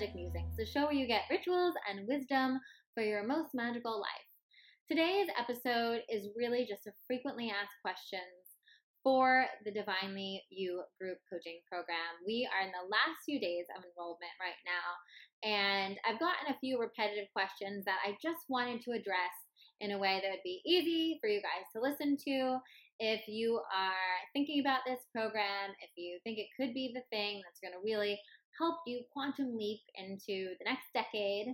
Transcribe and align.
Magic 0.00 0.16
Musings, 0.16 0.56
the 0.56 0.64
show 0.64 0.88
where 0.88 0.96
you 0.96 1.06
get 1.06 1.28
rituals 1.28 1.74
and 1.84 2.08
wisdom 2.08 2.58
for 2.94 3.02
your 3.02 3.20
most 3.20 3.52
magical 3.52 4.00
life. 4.00 4.28
Today's 4.88 5.28
episode 5.36 6.00
is 6.08 6.32
really 6.34 6.64
just 6.64 6.88
a 6.88 6.96
frequently 7.06 7.52
asked 7.52 7.76
questions 7.84 8.56
for 9.04 9.44
the 9.66 9.70
Divinely 9.70 10.40
You 10.48 10.88
group 10.96 11.18
coaching 11.28 11.60
program. 11.68 12.16
We 12.24 12.48
are 12.48 12.64
in 12.64 12.72
the 12.72 12.88
last 12.88 13.28
few 13.28 13.36
days 13.44 13.68
of 13.76 13.84
enrollment 13.84 14.32
right 14.40 14.56
now, 14.64 14.88
and 15.44 16.00
I've 16.08 16.16
gotten 16.16 16.48
a 16.48 16.60
few 16.64 16.80
repetitive 16.80 17.28
questions 17.36 17.84
that 17.84 18.00
I 18.00 18.16
just 18.24 18.48
wanted 18.48 18.80
to 18.88 18.96
address 18.96 19.36
in 19.84 19.92
a 19.92 20.00
way 20.00 20.24
that 20.24 20.32
would 20.32 20.48
be 20.48 20.64
easy 20.64 21.20
for 21.20 21.28
you 21.28 21.44
guys 21.44 21.68
to 21.76 21.84
listen 21.84 22.16
to. 22.24 22.56
If 23.00 23.28
you 23.28 23.60
are 23.68 24.16
thinking 24.32 24.64
about 24.64 24.80
this 24.88 25.04
program, 25.12 25.76
if 25.84 25.92
you 25.96 26.20
think 26.24 26.38
it 26.38 26.52
could 26.56 26.72
be 26.72 26.88
the 26.96 27.04
thing 27.12 27.44
that's 27.44 27.60
going 27.60 27.76
to 27.76 27.84
really 27.84 28.16
help 28.60 28.76
you 28.86 29.00
quantum 29.12 29.56
leap 29.56 29.80
into 29.96 30.52
the 30.60 30.68
next 30.68 30.92
decade, 30.92 31.48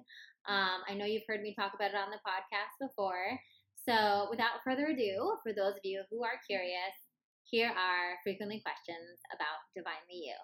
um, 0.51 0.83
I 0.91 0.95
know 0.95 1.07
you've 1.07 1.27
heard 1.29 1.41
me 1.41 1.55
talk 1.55 1.73
about 1.75 1.95
it 1.95 1.97
on 1.97 2.11
the 2.11 2.19
podcast 2.27 2.75
before. 2.83 3.39
So, 3.87 4.27
without 4.31 4.67
further 4.67 4.91
ado, 4.91 5.39
for 5.47 5.55
those 5.55 5.79
of 5.79 5.87
you 5.87 6.03
who 6.11 6.25
are 6.25 6.43
curious, 6.47 6.95
here 7.45 7.71
are 7.71 8.19
frequently 8.25 8.61
questions 8.61 9.23
about 9.31 9.63
Divinely 9.75 10.27
You. 10.27 10.35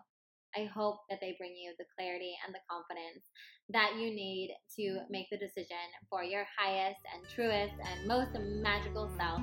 I 0.54 0.70
hope 0.70 1.00
that 1.10 1.18
they 1.20 1.34
bring 1.38 1.56
you 1.56 1.74
the 1.78 1.90
clarity 1.98 2.34
and 2.46 2.54
the 2.54 2.62
confidence 2.70 3.26
that 3.70 3.98
you 3.98 4.14
need 4.14 4.54
to 4.78 5.02
make 5.10 5.26
the 5.30 5.38
decision 5.38 5.82
for 6.08 6.22
your 6.22 6.46
highest 6.56 7.00
and 7.14 7.26
truest 7.26 7.74
and 7.82 8.06
most 8.06 8.30
magical 8.62 9.10
self. 9.18 9.42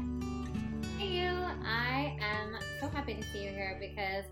Hey, 0.97 1.19
you! 1.19 1.35
I 1.65 2.15
am 2.21 2.55
so 2.79 2.87
happy 2.87 3.15
to 3.15 3.23
see 3.33 3.43
you 3.43 3.51
here 3.51 3.77
because 3.79 4.25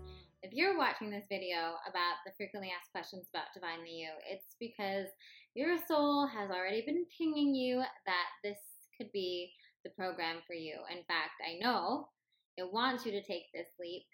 if 0.48 0.54
you're 0.54 0.78
watching 0.78 1.10
this 1.10 1.28
video 1.28 1.76
about 1.84 2.24
the 2.24 2.32
frequently 2.38 2.72
asked 2.72 2.90
questions 2.90 3.28
about 3.28 3.52
Divinely 3.52 3.92
You, 3.92 4.08
it's 4.24 4.56
because 4.58 5.04
your 5.52 5.76
soul 5.86 6.26
has 6.26 6.48
already 6.50 6.80
been 6.80 7.04
pinging 7.18 7.54
you 7.54 7.84
that 8.06 8.28
this 8.42 8.56
could 8.96 9.12
be 9.12 9.52
the 9.84 9.90
program 9.90 10.36
for 10.46 10.54
you. 10.54 10.72
In 10.90 11.04
fact, 11.04 11.36
I 11.44 11.60
know 11.60 12.08
it 12.56 12.72
wants 12.72 13.04
you 13.04 13.12
to 13.12 13.22
take 13.22 13.52
this 13.52 13.68
leap. 13.78 14.04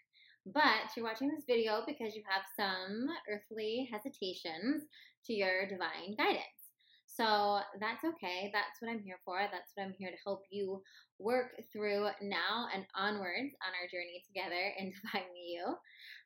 But 0.44 0.90
you're 0.96 1.06
watching 1.06 1.28
this 1.28 1.46
video 1.46 1.82
because 1.86 2.16
you 2.16 2.22
have 2.26 2.42
some 2.58 3.06
earthly 3.30 3.88
hesitations 3.92 4.82
to 5.26 5.32
your 5.32 5.68
divine 5.68 6.18
guidance. 6.18 6.64
So 7.06 7.60
that's 7.78 8.02
okay. 8.02 8.50
That's 8.52 8.82
what 8.82 8.90
I'm 8.90 9.00
here 9.06 9.20
for. 9.24 9.38
That's 9.38 9.70
what 9.74 9.84
I'm 9.84 9.94
here 9.96 10.10
to 10.10 10.24
help 10.26 10.42
you 10.50 10.82
work 11.20 11.54
through 11.72 12.08
now 12.20 12.66
and 12.74 12.84
onwards 12.98 13.54
on 13.62 13.70
our 13.70 13.86
journey 13.86 14.18
together 14.26 14.74
in 14.78 14.90
Divinely 14.98 15.46
You. 15.46 15.76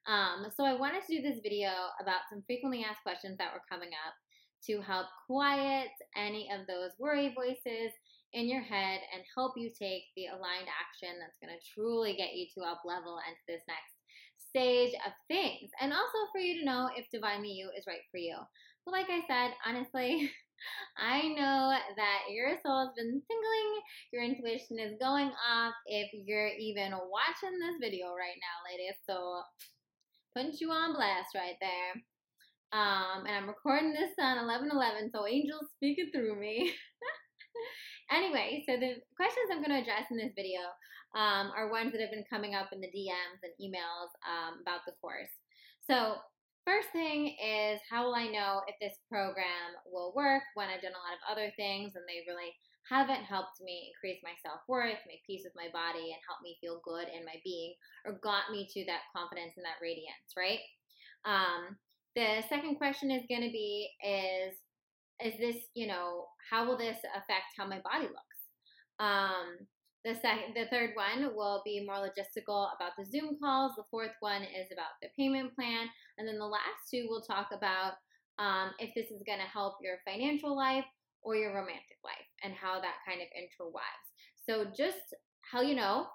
Um, 0.08 0.48
so 0.56 0.64
I 0.64 0.72
wanted 0.72 1.04
to 1.04 1.16
do 1.16 1.22
this 1.22 1.44
video 1.44 1.68
about 2.00 2.24
some 2.32 2.42
frequently 2.46 2.82
asked 2.82 3.04
questions 3.04 3.36
that 3.36 3.52
were 3.52 3.68
coming 3.68 3.92
up 3.92 4.16
to 4.66 4.80
help 4.80 5.06
quiet 5.28 5.92
any 6.16 6.48
of 6.50 6.66
those 6.66 6.96
worry 6.98 7.32
voices 7.36 7.92
in 8.32 8.48
your 8.48 8.62
head 8.62 9.00
and 9.14 9.22
help 9.36 9.52
you 9.56 9.68
take 9.68 10.08
the 10.16 10.26
aligned 10.32 10.68
action 10.72 11.12
that's 11.20 11.38
going 11.40 11.52
to 11.52 11.66
truly 11.76 12.16
get 12.16 12.34
you 12.34 12.48
to 12.56 12.64
up 12.64 12.80
level 12.84 13.20
and 13.20 13.36
to 13.36 13.44
this 13.46 13.62
next 13.68 13.92
stage 14.48 14.96
of 15.04 15.12
things. 15.28 15.70
And 15.80 15.92
also 15.92 16.18
for 16.32 16.40
you 16.40 16.58
to 16.58 16.64
know 16.64 16.88
if 16.96 17.06
Divinely 17.12 17.52
You 17.52 17.68
is 17.76 17.84
right 17.86 18.04
for 18.10 18.18
you. 18.18 18.36
So, 18.84 18.90
like 18.90 19.08
I 19.12 19.20
said, 19.28 19.52
honestly, 19.66 20.32
I 20.98 21.28
know 21.36 21.76
that 21.96 22.20
your 22.32 22.56
soul 22.64 22.88
has 22.88 22.94
been 22.96 23.20
tingling, 23.20 23.70
your 24.12 24.24
intuition 24.24 24.80
is 24.80 24.98
going 24.98 25.30
off 25.44 25.74
if 25.86 26.08
you're 26.12 26.48
even 26.48 26.92
watching 26.92 27.58
this 27.60 27.76
video 27.80 28.08
right 28.16 28.40
now, 28.40 28.56
ladies. 28.64 28.96
So, 29.06 29.42
putting 30.34 30.52
you 30.60 30.70
on 30.70 30.94
blast 30.94 31.34
right 31.34 31.56
there. 31.60 32.02
Um, 32.72 33.24
and 33.26 33.34
I'm 33.34 33.48
recording 33.48 33.92
this 33.92 34.12
on 34.20 34.38
11 34.44 34.70
11, 34.70 35.10
so 35.14 35.26
angels 35.26 35.64
speaking 35.76 36.10
through 36.12 36.38
me. 36.38 36.72
Anyway, 38.08 38.64
so 38.64 38.80
the 38.80 38.97
questions 39.20 39.53
I'm 39.53 39.60
going 39.60 39.76
to 39.76 39.84
address 39.84 40.08
in 40.10 40.16
this 40.16 40.32
video 40.32 40.64
um, 41.12 41.53
are 41.53 41.69
ones 41.69 41.92
that 41.92 42.00
have 42.00 42.12
been 42.12 42.25
coming 42.25 42.56
up 42.56 42.72
in 42.72 42.80
the 42.80 42.88
DMs 42.88 43.44
and 43.44 43.53
emails 43.60 44.08
um, 44.25 44.64
about 44.64 44.80
the 44.88 44.97
course. 45.00 45.32
So, 45.84 46.16
first 46.64 46.88
thing 46.92 47.36
is 47.36 47.80
how 47.88 48.08
will 48.08 48.16
I 48.16 48.28
know 48.28 48.64
if 48.69 48.76
this 48.80 48.97
program 49.12 49.76
will 49.88 50.16
work 50.16 50.44
when 50.56 50.69
I've 50.69 50.84
done 50.84 50.97
a 50.97 51.04
lot 51.04 51.16
of 51.16 51.24
other 51.28 51.53
things 51.56 51.97
and 51.97 52.04
they 52.08 52.24
really 52.24 52.53
haven't 52.88 53.28
helped 53.28 53.60
me 53.60 53.93
increase 53.93 54.21
my 54.25 54.32
self 54.43 54.60
worth, 54.69 54.99
make 55.06 55.25
peace 55.26 55.43
with 55.44 55.56
my 55.56 55.69
body, 55.72 56.12
and 56.12 56.21
help 56.26 56.41
me 56.43 56.59
feel 56.60 56.81
good 56.84 57.09
in 57.09 57.25
my 57.25 57.37
being, 57.44 57.75
or 58.04 58.19
got 58.22 58.50
me 58.50 58.66
to 58.72 58.84
that 58.87 59.09
confidence 59.15 59.54
and 59.56 59.65
that 59.65 59.82
radiance, 59.82 60.32
right? 60.37 60.60
Um, 61.25 61.77
the 62.16 62.43
second 62.48 62.77
question 62.77 63.10
is 63.10 63.28
going 63.28 63.43
to 63.43 63.53
be 63.53 63.88
is 64.03 64.54
is 65.21 65.34
this, 65.38 65.56
you 65.75 65.87
know, 65.87 66.27
how 66.50 66.65
will 66.66 66.78
this 66.78 66.98
affect 67.15 67.50
how 67.56 67.66
my 67.66 67.81
body 67.81 68.06
looks? 68.06 68.38
Um, 69.00 69.66
the 70.04 70.15
second, 70.15 70.54
the 70.54 70.66
third 70.71 70.91
one 70.94 71.34
will 71.34 71.60
be 71.65 71.84
more 71.84 71.97
logistical 71.97 72.69
about 72.77 72.93
the 72.97 73.04
Zoom 73.04 73.37
calls. 73.43 73.72
The 73.77 73.82
fourth 73.91 74.15
one 74.21 74.43
is 74.43 74.71
about 74.72 74.94
the 75.03 75.09
payment 75.19 75.54
plan, 75.56 75.88
and 76.16 76.27
then 76.27 76.38
the 76.38 76.47
last 76.47 76.87
two 76.91 77.06
will 77.10 77.22
talk 77.22 77.48
about 77.53 77.94
um, 78.38 78.71
if 78.78 78.94
this 78.94 79.10
is 79.10 79.22
going 79.27 79.41
to 79.41 79.53
help 79.53 79.75
your 79.82 79.98
financial 80.06 80.56
life 80.56 80.84
or 81.22 81.36
your 81.36 81.54
romantic 81.54 81.98
life, 82.04 82.28
and 82.42 82.54
how 82.54 82.80
that 82.80 83.02
kind 83.06 83.20
of 83.20 83.28
interweaves. 83.34 84.08
So 84.48 84.70
just 84.76 85.14
how 85.42 85.60
you 85.60 85.74
know 85.74 86.06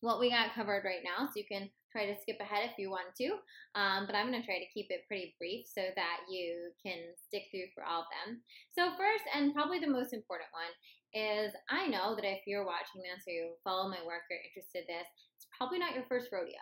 what 0.00 0.20
we 0.20 0.30
got 0.30 0.54
covered 0.54 0.84
right 0.84 1.04
now, 1.04 1.26
so 1.26 1.32
you 1.36 1.48
can 1.50 1.70
try 1.96 2.04
to 2.04 2.20
skip 2.20 2.36
ahead 2.40 2.68
if 2.68 2.76
you 2.76 2.92
want 2.92 3.16
to, 3.16 3.40
um, 3.72 4.04
but 4.04 4.12
I'm 4.12 4.28
going 4.28 4.36
to 4.36 4.44
try 4.44 4.60
to 4.60 4.74
keep 4.76 4.92
it 4.92 5.08
pretty 5.08 5.32
brief 5.40 5.64
so 5.64 5.80
that 5.96 6.28
you 6.28 6.68
can 6.84 7.00
stick 7.16 7.48
through 7.48 7.72
for 7.72 7.88
all 7.88 8.04
of 8.04 8.12
them. 8.12 8.44
So, 8.76 8.92
first, 9.00 9.24
and 9.32 9.56
probably 9.56 9.80
the 9.80 9.88
most 9.88 10.12
important 10.12 10.52
one, 10.52 10.72
is 11.16 11.56
I 11.72 11.88
know 11.88 12.12
that 12.12 12.28
if 12.28 12.44
you're 12.44 12.68
watching 12.68 13.00
this 13.00 13.24
or 13.24 13.32
you 13.32 13.56
follow 13.64 13.88
my 13.88 14.04
work, 14.04 14.28
you're 14.28 14.44
interested 14.44 14.84
in 14.84 14.92
this, 15.00 15.08
it's 15.40 15.48
probably 15.56 15.80
not 15.80 15.96
your 15.96 16.04
first 16.04 16.28
rodeo, 16.28 16.60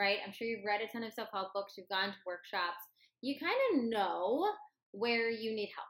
right? 0.00 0.24
I'm 0.24 0.32
sure 0.32 0.48
you've 0.48 0.64
read 0.64 0.80
a 0.80 0.88
ton 0.88 1.04
of 1.04 1.12
self 1.12 1.28
help 1.36 1.52
books, 1.52 1.76
you've 1.76 1.92
gone 1.92 2.16
to 2.16 2.24
workshops, 2.24 2.80
you 3.20 3.36
kind 3.36 3.60
of 3.68 3.92
know 3.92 4.48
where 4.96 5.28
you 5.28 5.52
need 5.52 5.68
help 5.76 5.89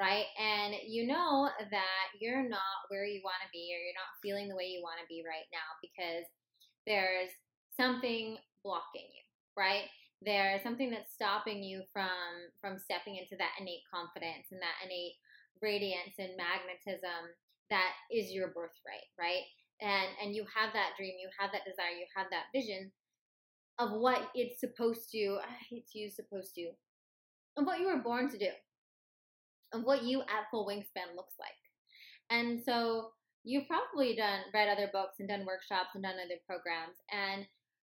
right? 0.00 0.24
And 0.40 0.74
you 0.88 1.06
know 1.06 1.52
that 1.60 2.06
you're 2.18 2.48
not 2.48 2.88
where 2.88 3.04
you 3.04 3.20
want 3.22 3.36
to 3.44 3.52
be 3.52 3.68
or 3.68 3.78
you're 3.84 4.00
not 4.00 4.16
feeling 4.24 4.48
the 4.48 4.56
way 4.56 4.72
you 4.72 4.80
want 4.80 4.96
to 4.96 5.06
be 5.12 5.20
right 5.20 5.44
now 5.52 5.68
because 5.84 6.24
there's 6.88 7.28
something 7.76 8.40
blocking 8.64 9.04
you, 9.12 9.24
right? 9.60 9.84
There's 10.24 10.64
something 10.64 10.88
that's 10.88 11.12
stopping 11.12 11.62
you 11.62 11.84
from 11.92 12.48
from 12.64 12.80
stepping 12.80 13.20
into 13.20 13.36
that 13.36 13.52
innate 13.60 13.84
confidence 13.92 14.48
and 14.48 14.60
that 14.64 14.80
innate 14.80 15.20
radiance 15.60 16.16
and 16.16 16.32
magnetism 16.40 17.36
that 17.68 17.92
is 18.08 18.32
your 18.32 18.48
birthright, 18.56 19.04
right? 19.20 19.44
And 19.84 20.08
and 20.24 20.32
you 20.32 20.48
have 20.48 20.72
that 20.72 20.96
dream, 20.96 21.20
you 21.20 21.28
have 21.36 21.52
that 21.52 21.68
desire, 21.68 21.92
you 21.92 22.08
have 22.16 22.32
that 22.32 22.48
vision 22.56 22.88
of 23.76 23.92
what 23.92 24.32
it's 24.34 24.60
supposed 24.60 25.12
to, 25.12 25.40
I 25.40 25.56
hate 25.68 25.88
to 25.92 25.98
use 25.98 26.16
supposed 26.16 26.56
to, 26.56 26.72
of 27.56 27.64
what 27.64 27.80
you 27.80 27.88
were 27.88 28.02
born 28.04 28.28
to 28.28 28.36
do, 28.36 28.52
of 29.72 29.82
what 29.82 30.02
you 30.02 30.20
at 30.22 30.50
full 30.50 30.66
wingspan 30.66 31.16
looks 31.16 31.34
like. 31.38 31.50
And 32.30 32.60
so 32.64 33.10
you've 33.44 33.68
probably 33.68 34.16
done 34.16 34.40
read 34.52 34.68
other 34.68 34.90
books 34.92 35.16
and 35.18 35.28
done 35.28 35.46
workshops 35.46 35.90
and 35.94 36.02
done 36.02 36.14
other 36.14 36.40
programs 36.46 36.96
and 37.10 37.46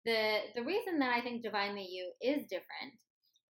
the 0.05 0.53
the 0.53 0.63
reason 0.63 0.99
that 0.99 1.13
I 1.13 1.21
think 1.21 1.41
Divinely 1.41 1.87
You 1.89 2.13
is 2.21 2.45
different 2.47 2.93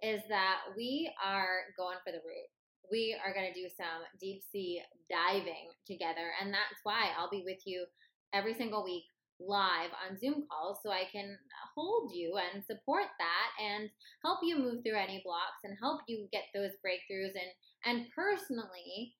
is 0.02 0.22
that 0.30 0.60
we 0.76 1.12
are 1.24 1.68
going 1.78 2.00
for 2.04 2.12
the 2.12 2.24
root. 2.24 2.50
We 2.92 3.18
are 3.20 3.34
going 3.34 3.52
to 3.52 3.60
do 3.60 3.68
some 3.76 4.08
deep 4.20 4.42
sea 4.52 4.82
diving 5.10 5.68
together, 5.86 6.32
and 6.42 6.54
that's 6.54 6.80
why 6.84 7.12
I'll 7.18 7.30
be 7.30 7.44
with 7.46 7.60
you 7.66 7.86
every 8.34 8.54
single 8.54 8.84
week 8.84 9.04
live 9.40 9.92
on 10.00 10.18
Zoom 10.18 10.48
calls 10.48 10.80
so 10.82 10.92
I 10.92 11.12
can 11.12 11.38
hold 11.76 12.12
you 12.14 12.40
and 12.40 12.64
support 12.64 13.12
that 13.20 13.50
and 13.60 13.90
help 14.24 14.40
you 14.44 14.56
move 14.56 14.80
through 14.84 14.96
any 14.96 15.22
blocks 15.26 15.60
and 15.66 15.76
help 15.78 16.02
you 16.08 16.30
get 16.32 16.48
those 16.54 16.72
breakthroughs 16.80 17.36
and 17.36 17.52
and 17.86 18.06
personally 18.16 19.14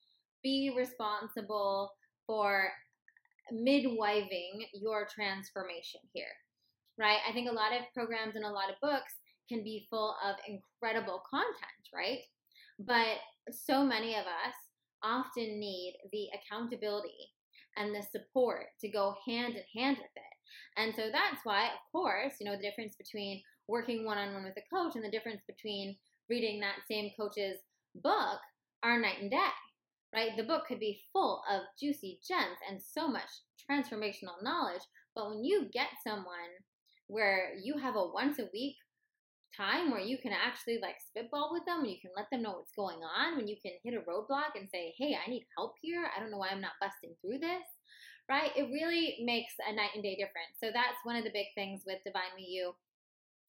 be 0.44 0.74
responsible 0.76 1.92
for 2.26 2.70
midwiving 3.54 4.66
your 4.74 5.08
transformation 5.14 6.02
here 6.14 6.28
right? 6.98 7.20
I 7.28 7.34
think 7.34 7.50
a 7.50 7.54
lot 7.54 7.74
of 7.74 7.94
programs 7.94 8.36
and 8.36 8.46
a 8.46 8.50
lot 8.50 8.70
of 8.70 8.80
books 8.82 9.14
can 9.50 9.64
be 9.64 9.88
full 9.90 10.16
of 10.24 10.36
incredible 10.48 11.22
content, 11.30 11.86
right? 11.94 12.20
But 12.80 13.20
so 13.52 13.84
many 13.84 14.16
of 14.16 14.26
us 14.26 14.56
often 15.04 15.60
need 15.60 15.96
the 16.12 16.28
accountability 16.34 17.32
and 17.78 17.94
the 17.94 18.02
support 18.02 18.68
to 18.82 18.90
go 18.90 19.16
hand 19.28 19.56
in 19.56 19.82
hand 19.82 19.98
with 19.98 20.12
it. 20.16 20.36
And 20.78 20.94
so 20.96 21.10
that's 21.12 21.44
why, 21.44 21.66
of 21.66 21.80
course, 21.92 22.36
you 22.40 22.50
know, 22.50 22.56
the 22.56 22.62
difference 22.62 22.96
between 22.96 23.42
working 23.68 24.06
one 24.06 24.18
on 24.18 24.34
one 24.34 24.44
with 24.44 24.58
a 24.58 24.76
coach 24.76 24.96
and 24.96 25.04
the 25.04 25.12
difference 25.12 25.42
between 25.48 25.98
reading 26.30 26.60
that 26.60 26.76
same 26.90 27.12
coach's 27.20 27.58
book 27.96 28.40
are 28.86 29.00
night 29.00 29.20
and 29.20 29.32
day, 29.32 29.58
right? 30.14 30.38
The 30.38 30.44
book 30.44 30.64
could 30.68 30.80
be 30.80 31.02
full 31.12 31.42
of 31.52 31.64
juicy 31.80 32.20
gems 32.26 32.58
and 32.70 32.80
so 32.80 33.08
much 33.08 33.30
transformational 33.70 34.44
knowledge, 34.44 34.84
but 35.16 35.30
when 35.30 35.44
you 35.44 35.68
get 35.74 35.88
someone 36.06 36.54
where 37.08 37.54
you 37.62 37.78
have 37.78 37.96
a 37.96 38.08
once 38.08 38.38
a 38.38 38.50
week 38.54 38.76
time 39.58 39.90
where 39.90 40.02
you 40.02 40.18
can 40.18 40.34
actually 40.34 40.78
like 40.82 40.96
spitball 41.00 41.50
with 41.52 41.66
them, 41.66 41.82
when 41.82 41.90
you 41.90 42.00
can 42.00 42.12
let 42.16 42.28
them 42.32 42.44
know 42.44 42.52
what's 42.52 42.76
going 42.76 43.00
on, 43.02 43.38
when 43.38 43.48
you 43.48 43.56
can 43.62 43.72
hit 43.84 43.96
a 43.96 44.06
roadblock 44.06 44.54
and 44.56 44.70
say, 44.72 44.94
hey, 44.98 45.16
I 45.16 45.30
need 45.30 45.46
help 45.58 45.74
here. 45.82 46.06
I 46.16 46.20
don't 46.20 46.30
know 46.30 46.38
why 46.38 46.50
I'm 46.50 46.62
not 46.62 46.78
busting 46.80 47.16
through 47.22 47.40
this, 47.40 47.66
right? 48.30 48.52
It 48.56 48.70
really 48.70 49.18
makes 49.24 49.54
a 49.68 49.74
night 49.74 49.96
and 49.96 50.04
day 50.04 50.16
difference. 50.16 50.62
So 50.62 50.70
that's 50.72 51.02
one 51.04 51.16
of 51.16 51.24
the 51.24 51.34
big 51.34 51.48
things 51.56 51.82
with 51.88 52.04
Divinely 52.06 52.46
You 52.46 52.74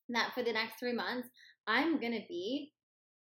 that 0.08 0.32
for 0.34 0.42
the 0.42 0.52
next 0.52 0.78
three 0.78 0.92
months, 0.94 1.28
I'm 1.66 2.00
going 2.00 2.12
to 2.12 2.24
be 2.28 2.72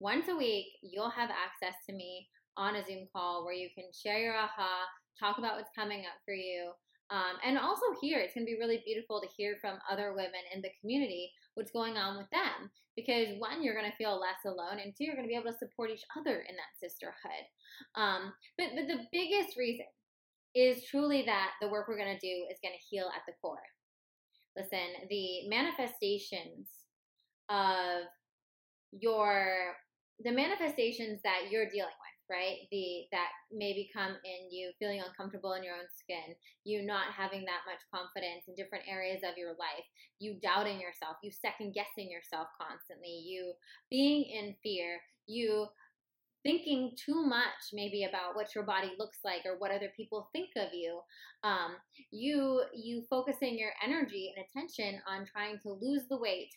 once 0.03 0.27
a 0.29 0.37
week, 0.37 0.67
you'll 0.83 1.11
have 1.11 1.31
access 1.31 1.79
to 1.89 1.95
me 1.95 2.27
on 2.57 2.75
a 2.75 2.85
Zoom 2.85 3.07
call 3.15 3.45
where 3.45 3.55
you 3.55 3.69
can 3.73 3.85
share 3.95 4.19
your 4.19 4.35
aha, 4.35 4.83
talk 5.19 5.39
about 5.39 5.57
what's 5.57 5.71
coming 5.79 6.01
up 6.01 6.19
for 6.25 6.35
you. 6.35 6.73
Um, 7.11 7.39
and 7.47 7.57
also 7.57 7.87
here, 8.01 8.19
it's 8.19 8.35
going 8.35 8.45
to 8.45 8.51
be 8.51 8.59
really 8.59 8.83
beautiful 8.85 9.21
to 9.21 9.29
hear 9.37 9.57
from 9.61 9.79
other 9.89 10.13
women 10.13 10.43
in 10.53 10.61
the 10.61 10.75
community 10.81 11.31
what's 11.55 11.71
going 11.71 11.97
on 11.97 12.17
with 12.17 12.27
them. 12.31 12.69
Because 12.97 13.39
one, 13.39 13.63
you're 13.63 13.79
going 13.79 13.91
to 13.91 13.97
feel 13.97 14.19
less 14.19 14.43
alone, 14.45 14.83
and 14.83 14.93
two, 14.97 15.05
you're 15.05 15.15
going 15.15 15.27
to 15.27 15.33
be 15.33 15.39
able 15.39 15.53
to 15.53 15.59
support 15.59 15.91
each 15.91 16.05
other 16.19 16.45
in 16.49 16.57
that 16.57 16.75
sisterhood. 16.83 17.47
Um, 17.95 18.33
but, 18.59 18.75
but 18.75 18.89
the 18.89 19.07
biggest 19.13 19.57
reason 19.57 19.87
is 20.55 20.85
truly 20.85 21.23
that 21.25 21.53
the 21.61 21.69
work 21.69 21.87
we're 21.87 21.97
going 21.97 22.19
to 22.19 22.27
do 22.27 22.47
is 22.51 22.59
going 22.63 22.75
to 22.75 22.87
heal 22.91 23.09
at 23.15 23.23
the 23.27 23.39
core. 23.41 23.63
Listen, 24.57 25.09
the 25.09 25.49
manifestations 25.49 26.69
of 27.49 28.09
your 28.93 29.77
the 30.25 30.33
manifestations 30.33 31.21
that 31.23 31.51
you're 31.51 31.71
dealing 31.71 31.97
with 31.99 32.13
right? 32.31 32.65
The 32.71 33.05
that 33.13 33.29
maybe 33.53 33.91
come 33.93 34.17
in 34.25 34.51
you 34.51 34.73
feeling 34.79 35.03
uncomfortable 35.07 35.53
in 35.53 35.63
your 35.63 35.75
own 35.75 35.91
skin 35.95 36.35
you 36.65 36.83
not 36.83 37.13
having 37.15 37.45
that 37.45 37.67
much 37.67 37.83
confidence 37.93 38.49
in 38.49 38.55
different 38.55 38.85
areas 38.89 39.23
of 39.23 39.37
your 39.37 39.51
life 39.51 39.87
you 40.19 40.37
doubting 40.43 40.81
yourself 40.81 41.17
you 41.23 41.31
second 41.31 41.75
guessing 41.75 42.11
yourself 42.11 42.49
constantly 42.57 43.23
you 43.27 43.53
being 43.91 44.25
in 44.25 44.55
fear 44.63 45.01
you 45.27 45.67
thinking 46.43 46.93
too 46.97 47.23
much 47.23 47.71
maybe 47.73 48.05
about 48.05 48.35
what 48.35 48.55
your 48.55 48.65
body 48.65 48.93
looks 48.99 49.19
like 49.25 49.43
or 49.45 49.59
what 49.59 49.71
other 49.71 49.93
people 49.97 50.29
think 50.33 50.51
of 50.57 50.73
you 50.73 51.01
um, 51.45 51.77
you 52.11 52.63
you 52.75 53.03
focusing 53.11 53.59
your 53.59 53.71
energy 53.85 54.33
and 54.35 54.45
attention 54.45 55.01
on 55.09 55.27
trying 55.27 55.59
to 55.59 55.71
lose 55.81 56.03
the 56.09 56.17
weight 56.17 56.51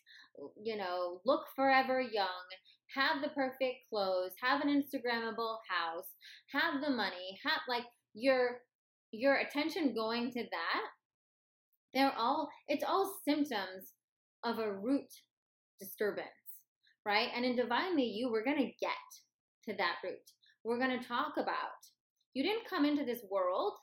you 0.62 0.78
know 0.78 1.22
look 1.26 1.46
forever 1.56 2.02
young 2.02 2.46
have 2.96 3.22
the 3.22 3.30
perfect 3.30 3.78
clothes 3.90 4.32
have 4.42 4.62
an 4.62 4.70
instagrammable 4.70 5.58
house 5.70 6.08
have 6.52 6.82
the 6.82 6.90
money 6.90 7.38
have 7.44 7.62
like 7.68 7.86
your 8.14 8.62
your 9.12 9.36
attention 9.36 9.94
going 9.94 10.32
to 10.32 10.44
that 10.44 10.82
they're 11.94 12.16
all 12.18 12.50
it's 12.68 12.84
all 12.84 13.20
symptoms 13.28 13.94
of 14.44 14.60
a 14.60 14.74
root 14.74 15.08
disturbance 15.80 16.28
right 17.06 17.30
and 17.36 17.46
in 17.46 17.56
divinely 17.56 18.06
you 18.06 18.32
we're 18.32 18.44
to 18.58 18.72
get 18.80 18.92
to 19.68 19.76
that 19.78 19.96
root. 20.04 20.14
We're 20.64 20.80
to 21.00 21.08
talk 21.08 21.34
about 21.38 21.82
you 22.34 22.44
didn't 22.44 22.70
come 22.70 22.86
into 22.86 23.06
this 23.06 23.24
world 23.30 23.74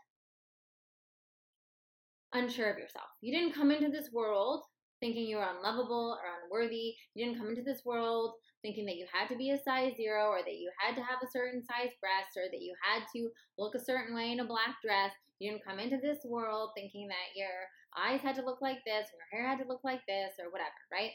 unsure 2.35 2.71
of 2.71 2.79
yourself. 2.79 3.07
You 3.21 3.39
didn't 3.39 3.55
come 3.55 3.71
into 3.71 3.91
this 3.91 4.11
world 4.13 4.63
thinking 5.03 5.27
you 5.27 5.43
were 5.43 5.51
unlovable 5.59 6.15
or 6.15 6.31
unworthy. 6.47 6.95
You 7.15 7.27
didn't 7.27 7.43
come 7.43 7.51
into 7.51 7.67
this 7.67 7.83
world 7.85 8.39
thinking 8.63 8.87
that 8.87 8.95
you 8.95 9.05
had 9.11 9.27
to 9.27 9.37
be 9.37 9.51
a 9.51 9.59
size 9.59 9.99
zero 9.99 10.31
or 10.31 10.39
that 10.47 10.63
you 10.63 10.71
had 10.79 10.95
to 10.95 11.03
have 11.03 11.19
a 11.19 11.31
certain 11.35 11.59
size 11.67 11.91
breast 11.99 12.39
or 12.39 12.47
that 12.47 12.63
you 12.63 12.73
had 12.79 13.03
to 13.11 13.27
look 13.59 13.75
a 13.75 13.83
certain 13.83 14.15
way 14.15 14.31
in 14.31 14.39
a 14.39 14.47
black 14.47 14.79
dress. 14.79 15.11
You 15.41 15.51
didn't 15.51 15.67
come 15.67 15.83
into 15.83 15.99
this 15.99 16.23
world 16.23 16.71
thinking 16.79 17.11
that 17.11 17.35
your 17.35 17.51
eyes 17.99 18.23
had 18.23 18.39
to 18.39 18.47
look 18.47 18.63
like 18.63 18.79
this 18.87 19.11
and 19.11 19.19
your 19.19 19.31
hair 19.35 19.51
had 19.51 19.59
to 19.59 19.67
look 19.67 19.83
like 19.83 20.07
this 20.07 20.39
or 20.39 20.55
whatever, 20.55 20.79
right? 20.95 21.11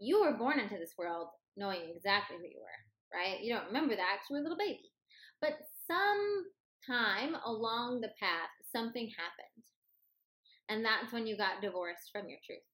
You 0.00 0.24
were 0.24 0.40
born 0.40 0.58
into 0.58 0.80
this 0.80 0.96
world 0.96 1.28
knowing 1.54 1.92
exactly 1.94 2.40
who 2.40 2.48
you 2.48 2.64
were, 2.64 2.80
right? 3.12 3.44
You 3.44 3.52
don't 3.52 3.68
remember 3.68 3.94
that 3.94 4.24
because 4.24 4.32
you 4.32 4.34
were 4.34 4.40
a 4.40 4.48
little 4.48 4.56
baby. 4.56 4.88
But 5.44 5.60
sometime 5.84 7.36
along 7.44 8.00
the 8.00 8.16
path, 8.18 8.48
something 8.72 9.12
happened. 9.12 9.68
And 10.68 10.84
that's 10.84 11.12
when 11.12 11.26
you 11.26 11.36
got 11.36 11.60
divorced 11.60 12.10
from 12.12 12.28
your 12.28 12.38
truth. 12.44 12.64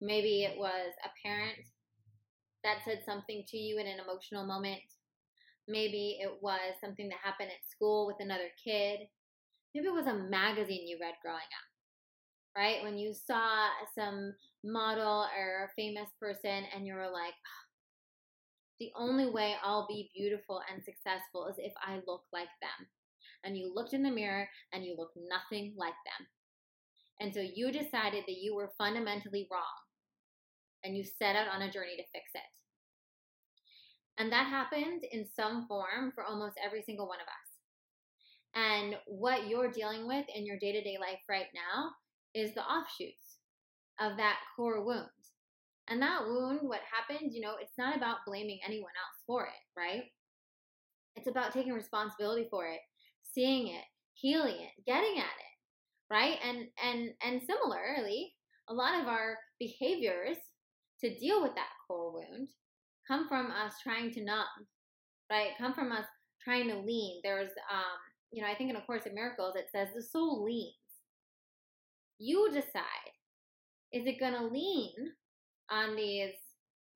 Maybe 0.00 0.44
it 0.44 0.56
was 0.56 0.94
a 1.04 1.10
parent 1.26 1.58
that 2.62 2.78
said 2.84 3.02
something 3.04 3.44
to 3.48 3.56
you 3.56 3.78
in 3.78 3.86
an 3.86 3.98
emotional 4.00 4.46
moment. 4.46 4.80
Maybe 5.66 6.18
it 6.20 6.30
was 6.40 6.74
something 6.80 7.08
that 7.08 7.18
happened 7.22 7.50
at 7.50 7.68
school 7.68 8.06
with 8.06 8.16
another 8.20 8.48
kid. 8.62 9.00
Maybe 9.74 9.86
it 9.86 9.92
was 9.94 10.06
a 10.06 10.14
magazine 10.14 10.86
you 10.86 10.98
read 11.00 11.14
growing 11.22 11.36
up, 11.36 11.68
right? 12.56 12.82
When 12.82 12.96
you 12.96 13.12
saw 13.12 13.68
some 13.94 14.34
model 14.64 15.26
or 15.36 15.70
famous 15.76 16.08
person 16.20 16.64
and 16.74 16.86
you 16.86 16.94
were 16.94 17.10
like, 17.10 17.34
the 18.80 18.92
only 18.96 19.28
way 19.28 19.56
I'll 19.62 19.88
be 19.88 20.10
beautiful 20.14 20.62
and 20.72 20.82
successful 20.84 21.48
is 21.48 21.56
if 21.58 21.72
I 21.82 22.00
look 22.06 22.22
like 22.32 22.48
them. 22.62 22.86
And 23.44 23.56
you 23.56 23.72
looked 23.74 23.92
in 23.92 24.02
the 24.02 24.10
mirror 24.10 24.48
and 24.72 24.84
you 24.84 24.94
look 24.96 25.10
nothing 25.16 25.74
like 25.76 25.94
them. 26.04 26.26
And 27.20 27.34
so 27.34 27.40
you 27.40 27.72
decided 27.72 28.24
that 28.26 28.38
you 28.40 28.54
were 28.54 28.72
fundamentally 28.78 29.48
wrong 29.50 29.62
and 30.84 30.96
you 30.96 31.04
set 31.04 31.36
out 31.36 31.48
on 31.48 31.62
a 31.62 31.72
journey 31.72 31.96
to 31.96 32.02
fix 32.12 32.30
it. 32.34 32.42
And 34.18 34.32
that 34.32 34.48
happened 34.48 35.02
in 35.10 35.26
some 35.36 35.66
form 35.68 36.12
for 36.14 36.24
almost 36.24 36.56
every 36.64 36.82
single 36.82 37.08
one 37.08 37.18
of 37.20 37.26
us. 37.26 37.48
And 38.54 38.96
what 39.06 39.48
you're 39.48 39.70
dealing 39.70 40.06
with 40.06 40.26
in 40.34 40.46
your 40.46 40.58
day 40.58 40.72
to 40.72 40.82
day 40.82 40.96
life 41.00 41.20
right 41.28 41.46
now 41.54 41.90
is 42.34 42.54
the 42.54 42.62
offshoots 42.62 43.38
of 44.00 44.16
that 44.16 44.38
core 44.56 44.84
wound. 44.84 45.06
And 45.88 46.02
that 46.02 46.26
wound, 46.26 46.60
what 46.62 46.80
happened, 46.90 47.32
you 47.32 47.40
know, 47.40 47.54
it's 47.60 47.78
not 47.78 47.96
about 47.96 48.18
blaming 48.26 48.58
anyone 48.64 48.90
else 48.90 49.22
for 49.26 49.46
it, 49.46 49.80
right? 49.80 50.04
It's 51.16 51.28
about 51.28 51.52
taking 51.52 51.72
responsibility 51.72 52.46
for 52.50 52.66
it, 52.66 52.80
seeing 53.32 53.68
it, 53.68 53.84
healing 54.14 54.56
it, 54.56 54.84
getting 54.86 55.18
at 55.18 55.38
it, 55.38 55.47
right? 56.10 56.36
And 56.44 56.66
and 56.82 57.10
and 57.22 57.40
similarly, 57.42 58.32
a 58.68 58.74
lot 58.74 59.00
of 59.00 59.06
our 59.06 59.36
behaviors 59.58 60.36
to 61.00 61.14
deal 61.18 61.42
with 61.42 61.54
that 61.54 61.68
core 61.86 62.12
wound 62.12 62.48
come 63.06 63.28
from 63.28 63.46
us 63.46 63.74
trying 63.82 64.10
to 64.12 64.24
numb, 64.24 64.44
right? 65.30 65.50
Come 65.58 65.74
from 65.74 65.92
us 65.92 66.04
trying 66.42 66.68
to 66.68 66.78
lean. 66.78 67.20
There's 67.22 67.50
um, 67.72 67.98
you 68.30 68.42
know, 68.42 68.48
I 68.48 68.54
think 68.54 68.70
in 68.70 68.76
a 68.76 68.82
course 68.82 69.06
of 69.06 69.14
miracles 69.14 69.54
it 69.56 69.66
says 69.72 69.88
the 69.94 70.02
soul 70.02 70.44
leans. 70.44 70.74
You 72.18 72.50
decide 72.52 73.14
is 73.92 74.06
it 74.06 74.20
going 74.20 74.34
to 74.34 74.46
lean 74.46 74.92
on 75.70 75.96
these 75.96 76.34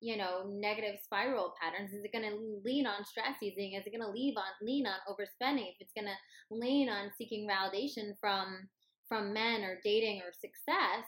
you 0.01 0.17
know 0.17 0.43
negative 0.47 0.99
spiral 1.01 1.53
patterns 1.61 1.93
is 1.93 2.03
it 2.03 2.11
going 2.11 2.29
to 2.29 2.37
lean 2.65 2.85
on 2.85 3.05
stress 3.05 3.37
eating 3.41 3.73
is 3.73 3.83
it 3.85 3.91
going 3.95 4.05
to 4.05 4.11
lean 4.11 4.35
on 4.35 4.51
lean 4.61 4.85
on 4.85 4.99
overspending 5.07 5.69
if 5.69 5.75
it's 5.79 5.93
going 5.95 6.07
to 6.07 6.55
lean 6.55 6.89
on 6.89 7.09
seeking 7.17 7.47
validation 7.47 8.11
from 8.19 8.67
from 9.13 9.31
men 9.31 9.61
or 9.61 9.77
dating 9.83 10.21
or 10.25 10.33
success 10.33 11.05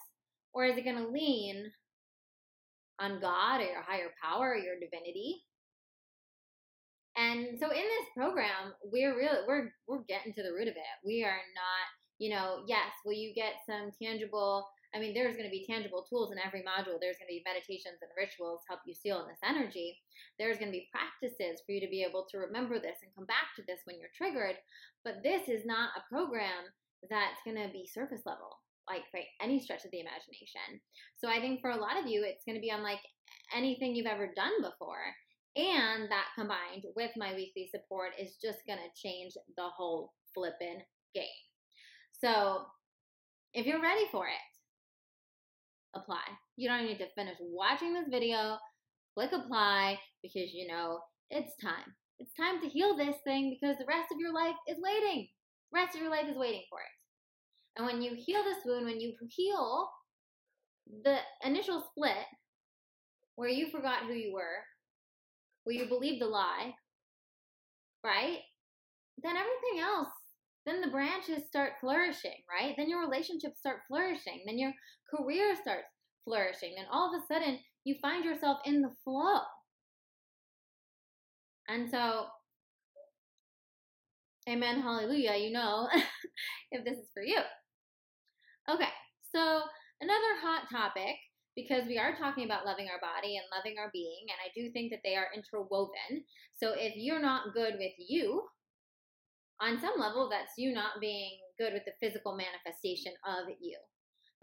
or 0.53 0.63
is 0.63 0.77
it 0.77 0.85
going 0.85 0.95
to 0.95 1.09
lean 1.09 1.65
on 2.99 3.19
god 3.19 3.59
or 3.59 3.65
your 3.65 3.81
higher 3.81 4.13
power 4.21 4.51
or 4.51 4.55
your 4.55 4.75
divinity 4.75 5.41
and 7.17 7.57
so 7.59 7.71
in 7.71 7.81
this 7.81 8.07
program 8.15 8.77
we're 8.93 9.17
really 9.17 9.41
we're 9.47 9.73
we're 9.87 10.05
getting 10.07 10.31
to 10.31 10.43
the 10.43 10.53
root 10.53 10.67
of 10.67 10.77
it 10.77 10.95
we 11.03 11.23
are 11.23 11.41
not 11.57 11.85
you 12.19 12.29
know 12.29 12.61
yes 12.67 12.93
will 13.05 13.17
you 13.17 13.33
get 13.33 13.53
some 13.65 13.89
tangible 13.99 14.67
I 14.93 14.99
mean, 14.99 15.13
there's 15.13 15.35
going 15.35 15.43
to 15.43 15.51
be 15.51 15.67
tangible 15.67 16.07
tools 16.07 16.31
in 16.31 16.39
every 16.39 16.63
module. 16.63 16.95
There's 16.95 17.19
going 17.19 17.27
to 17.27 17.35
be 17.35 17.43
meditations 17.43 17.99
and 17.99 18.07
rituals 18.15 18.63
help 18.63 18.79
you 18.87 18.95
seal 18.95 19.19
in 19.19 19.27
this 19.27 19.43
energy. 19.43 19.99
There's 20.39 20.55
going 20.55 20.71
to 20.71 20.79
be 20.79 20.87
practices 20.87 21.59
for 21.65 21.75
you 21.75 21.83
to 21.83 21.91
be 21.91 21.99
able 21.99 22.23
to 22.31 22.39
remember 22.39 22.79
this 22.79 23.03
and 23.03 23.11
come 23.11 23.27
back 23.27 23.51
to 23.59 23.63
this 23.67 23.83
when 23.83 23.99
you're 23.99 24.15
triggered. 24.15 24.55
But 25.03 25.19
this 25.19 25.51
is 25.51 25.67
not 25.67 25.91
a 25.99 26.07
program 26.07 26.71
that's 27.09 27.41
going 27.45 27.57
to 27.57 27.71
be 27.71 27.87
surface 27.87 28.21
level, 28.25 28.49
like 28.89 29.03
by 29.13 29.21
any 29.41 29.59
stretch 29.59 29.85
of 29.85 29.91
the 29.91 29.99
imagination. 29.99 30.81
So 31.17 31.29
I 31.29 31.39
think 31.39 31.61
for 31.61 31.71
a 31.71 31.81
lot 31.81 31.99
of 31.99 32.07
you, 32.07 32.23
it's 32.23 32.45
going 32.45 32.55
to 32.55 32.61
be 32.61 32.69
unlike 32.69 33.01
anything 33.55 33.95
you've 33.95 34.05
ever 34.05 34.31
done 34.35 34.61
before. 34.61 35.03
And 35.55 36.11
that 36.11 36.35
combined 36.37 36.83
with 36.95 37.11
my 37.15 37.33
weekly 37.33 37.69
support 37.71 38.11
is 38.19 38.37
just 38.41 38.59
going 38.67 38.79
to 38.79 39.01
change 39.07 39.33
the 39.55 39.69
whole 39.75 40.11
flippin' 40.33 40.83
game. 41.13 41.41
So 42.11 42.65
if 43.53 43.65
you're 43.65 43.81
ready 43.81 44.05
for 44.11 44.27
it, 44.27 44.45
apply. 45.95 46.23
You 46.57 46.67
don't 46.67 46.85
need 46.85 46.97
to 46.97 47.13
finish 47.15 47.37
watching 47.39 47.93
this 47.93 48.07
video, 48.09 48.57
click 49.13 49.31
apply 49.31 49.97
because 50.21 50.53
you 50.53 50.67
know 50.67 50.99
it's 51.29 51.55
time. 51.61 51.95
It's 52.19 52.33
time 52.35 52.61
to 52.61 52.67
heal 52.67 52.95
this 52.95 53.15
thing 53.23 53.55
because 53.55 53.77
the 53.77 53.85
rest 53.87 54.11
of 54.11 54.19
your 54.19 54.33
life 54.33 54.55
is 54.67 54.77
waiting. 54.81 55.27
Rest 55.75 55.95
of 55.95 56.01
your 56.01 56.09
life 56.09 56.27
is 56.29 56.37
waiting 56.37 56.63
for 56.69 56.79
it. 56.79 57.77
And 57.77 57.85
when 57.85 58.01
you 58.01 58.15
heal 58.15 58.43
this 58.43 58.63
wound, 58.65 58.85
when 58.85 59.01
you 59.01 59.13
heal 59.29 59.89
the 61.03 61.17
initial 61.43 61.83
split 61.91 62.25
where 63.35 63.49
you 63.49 63.69
forgot 63.69 64.05
who 64.07 64.13
you 64.13 64.33
were, 64.33 64.63
where 65.65 65.75
you 65.75 65.87
believed 65.87 66.21
the 66.21 66.27
lie, 66.27 66.73
right? 68.03 68.39
Then 69.21 69.35
everything 69.35 69.83
else 69.83 70.07
then 70.65 70.81
the 70.81 70.87
branches 70.87 71.45
start 71.47 71.73
flourishing, 71.79 72.37
right? 72.49 72.73
Then 72.75 72.89
your 72.89 73.01
relationships 73.01 73.59
start 73.59 73.81
flourishing. 73.87 74.43
Then 74.45 74.57
your 74.57 74.73
career 75.13 75.55
starts 75.61 75.87
flourishing. 76.23 76.73
Then 76.75 76.85
all 76.91 77.13
of 77.13 77.21
a 77.21 77.25
sudden, 77.31 77.59
you 77.83 77.95
find 78.01 78.25
yourself 78.25 78.57
in 78.65 78.81
the 78.81 78.91
flow. 79.03 79.41
And 81.67 81.89
so, 81.89 82.25
amen, 84.49 84.81
hallelujah, 84.81 85.35
you 85.35 85.51
know 85.51 85.87
if 86.71 86.83
this 86.85 86.97
is 86.97 87.09
for 87.13 87.23
you. 87.23 87.39
Okay, 88.69 88.89
so 89.33 89.61
another 90.01 90.33
hot 90.41 90.69
topic 90.71 91.15
because 91.55 91.87
we 91.87 91.97
are 91.97 92.15
talking 92.15 92.45
about 92.45 92.65
loving 92.65 92.87
our 92.89 92.99
body 92.99 93.37
and 93.37 93.45
loving 93.55 93.77
our 93.79 93.89
being, 93.93 94.27
and 94.27 94.37
I 94.43 94.51
do 94.55 94.71
think 94.71 94.91
that 94.91 94.99
they 95.03 95.15
are 95.15 95.27
interwoven. 95.33 96.23
So 96.53 96.73
if 96.75 96.95
you're 96.95 97.21
not 97.21 97.53
good 97.53 97.75
with 97.79 97.93
you, 97.97 98.43
on 99.61 99.79
some 99.79 99.93
level, 99.97 100.29
that's 100.29 100.57
you 100.57 100.73
not 100.73 100.99
being 100.99 101.39
good 101.57 101.73
with 101.73 101.83
the 101.85 101.95
physical 101.99 102.35
manifestation 102.35 103.13
of 103.25 103.47
you, 103.61 103.77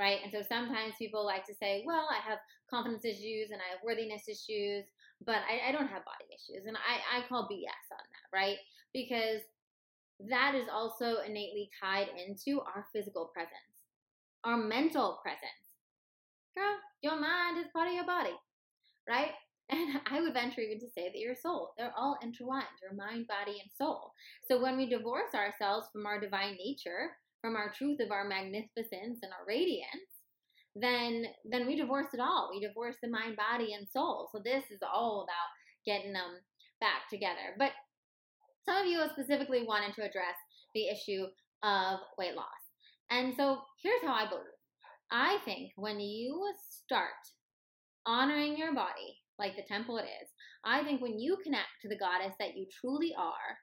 right? 0.00 0.18
And 0.24 0.32
so 0.32 0.40
sometimes 0.40 0.94
people 0.98 1.24
like 1.24 1.44
to 1.46 1.54
say, 1.54 1.84
well, 1.86 2.08
I 2.10 2.16
have 2.28 2.38
confidence 2.70 3.04
issues 3.04 3.50
and 3.52 3.60
I 3.60 3.76
have 3.76 3.84
worthiness 3.84 4.24
issues, 4.28 4.84
but 5.24 5.44
I, 5.44 5.68
I 5.68 5.72
don't 5.72 5.88
have 5.88 6.08
body 6.08 6.32
issues. 6.32 6.64
And 6.66 6.76
I, 6.76 7.20
I 7.20 7.28
call 7.28 7.44
BS 7.44 7.92
on 7.92 8.00
that, 8.08 8.28
right? 8.32 8.56
Because 8.94 9.44
that 10.28 10.54
is 10.54 10.68
also 10.72 11.20
innately 11.26 11.70
tied 11.80 12.08
into 12.16 12.60
our 12.60 12.86
physical 12.92 13.30
presence, 13.32 13.82
our 14.44 14.56
mental 14.56 15.18
presence. 15.22 15.62
Girl, 16.56 16.76
your 17.02 17.20
mind 17.20 17.58
is 17.58 17.70
part 17.72 17.88
of 17.88 17.94
your 17.94 18.06
body, 18.06 18.36
right? 19.08 19.32
And 19.70 20.02
I 20.04 20.20
would 20.20 20.34
venture 20.34 20.60
even 20.60 20.80
to 20.80 20.90
say 20.92 21.08
that 21.08 21.18
your 21.18 21.34
soul, 21.34 21.72
they're 21.78 21.94
all 21.96 22.18
intertwined, 22.20 22.66
your 22.82 22.92
mind, 22.92 23.26
body, 23.26 23.58
and 23.58 23.70
soul. 23.78 24.12
So 24.46 24.60
when 24.60 24.76
we 24.76 24.90
divorce 24.90 25.32
ourselves 25.34 25.86
from 25.90 26.04
our 26.04 26.20
divine 26.20 26.58
nature, 26.62 27.12
from 27.40 27.56
our 27.56 27.72
truth 27.72 27.98
of 28.00 28.10
our 28.10 28.28
magnificence 28.28 29.20
and 29.22 29.32
our 29.32 29.46
radiance, 29.46 30.12
then 30.74 31.24
then 31.44 31.66
we 31.66 31.76
divorce 31.76 32.12
it 32.12 32.20
all. 32.20 32.50
We 32.52 32.60
divorce 32.60 32.96
the 33.02 33.08
mind, 33.08 33.36
body, 33.36 33.72
and 33.72 33.86
soul. 33.88 34.28
So 34.32 34.42
this 34.44 34.64
is 34.70 34.80
all 34.82 35.24
about 35.24 35.48
getting 35.86 36.12
them 36.12 36.40
back 36.80 37.08
together. 37.10 37.54
But 37.58 37.72
some 38.64 38.76
of 38.76 38.86
you 38.86 39.02
specifically 39.12 39.64
wanted 39.66 39.94
to 39.94 40.02
address 40.02 40.36
the 40.74 40.88
issue 40.88 41.26
of 41.62 41.98
weight 42.18 42.34
loss. 42.34 42.46
And 43.10 43.34
so 43.36 43.58
here's 43.82 44.02
how 44.02 44.14
I 44.14 44.28
believe. 44.28 44.44
I 45.10 45.38
think 45.44 45.72
when 45.76 46.00
you 46.00 46.42
start 46.70 47.10
honoring 48.06 48.56
your 48.56 48.74
body 48.74 49.18
like 49.38 49.56
the 49.56 49.62
temple 49.68 49.98
it 49.98 50.04
is, 50.04 50.28
I 50.64 50.82
think 50.84 51.02
when 51.02 51.18
you 51.18 51.36
connect 51.42 51.68
to 51.82 51.88
the 51.88 51.98
goddess 51.98 52.34
that 52.38 52.56
you 52.56 52.66
truly 52.80 53.14
are, 53.18 53.58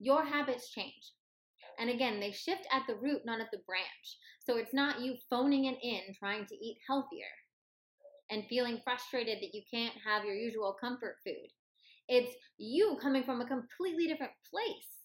your 0.00 0.24
habits 0.24 0.70
change. 0.70 1.12
And 1.78 1.90
again, 1.90 2.18
they 2.18 2.32
shift 2.32 2.66
at 2.72 2.82
the 2.88 2.96
root, 2.96 3.22
not 3.24 3.40
at 3.40 3.50
the 3.52 3.62
branch. 3.66 4.18
So 4.44 4.56
it's 4.56 4.74
not 4.74 5.00
you 5.00 5.14
phoning 5.30 5.66
it 5.66 5.78
in 5.82 6.14
trying 6.18 6.46
to 6.46 6.54
eat 6.54 6.78
healthier 6.88 7.30
and 8.30 8.44
feeling 8.48 8.80
frustrated 8.82 9.38
that 9.40 9.54
you 9.54 9.62
can't 9.72 9.94
have 10.04 10.24
your 10.24 10.34
usual 10.34 10.76
comfort 10.80 11.16
food. 11.24 11.48
It's 12.08 12.34
you 12.56 12.98
coming 13.00 13.24
from 13.24 13.40
a 13.40 13.46
completely 13.46 14.06
different 14.06 14.32
place. 14.50 14.98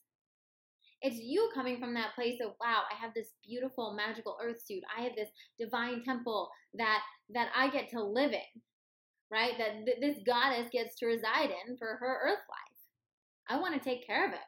It's 1.02 1.18
you 1.18 1.50
coming 1.54 1.80
from 1.80 1.94
that 1.96 2.16
place 2.16 2.40
of 2.42 2.54
wow, 2.62 2.84
I 2.90 2.96
have 2.96 3.14
this 3.14 3.34
beautiful 3.46 3.94
magical 3.94 4.38
earth 4.42 4.66
suit. 4.66 4.84
I 4.98 5.04
have 5.04 5.16
this 5.16 5.30
divine 5.60 6.04
temple 6.04 6.50
that 6.76 7.02
that 7.34 7.50
I 7.56 7.70
get 7.70 7.90
to 7.90 8.02
live 8.02 8.32
in. 8.32 8.62
Right? 9.30 9.54
That 9.58 9.86
th- 9.86 10.00
this 10.00 10.24
goddess 10.26 10.70
gets 10.72 10.96
to 11.00 11.08
reside 11.08 11.50
in 11.50 11.76
for 11.78 11.98
her 12.00 12.20
earth 12.24 12.44
life. 12.50 12.80
I 13.50 13.60
want 13.60 13.74
to 13.74 13.84
take 13.84 14.06
care 14.08 14.26
of 14.26 14.34
it. 14.34 14.40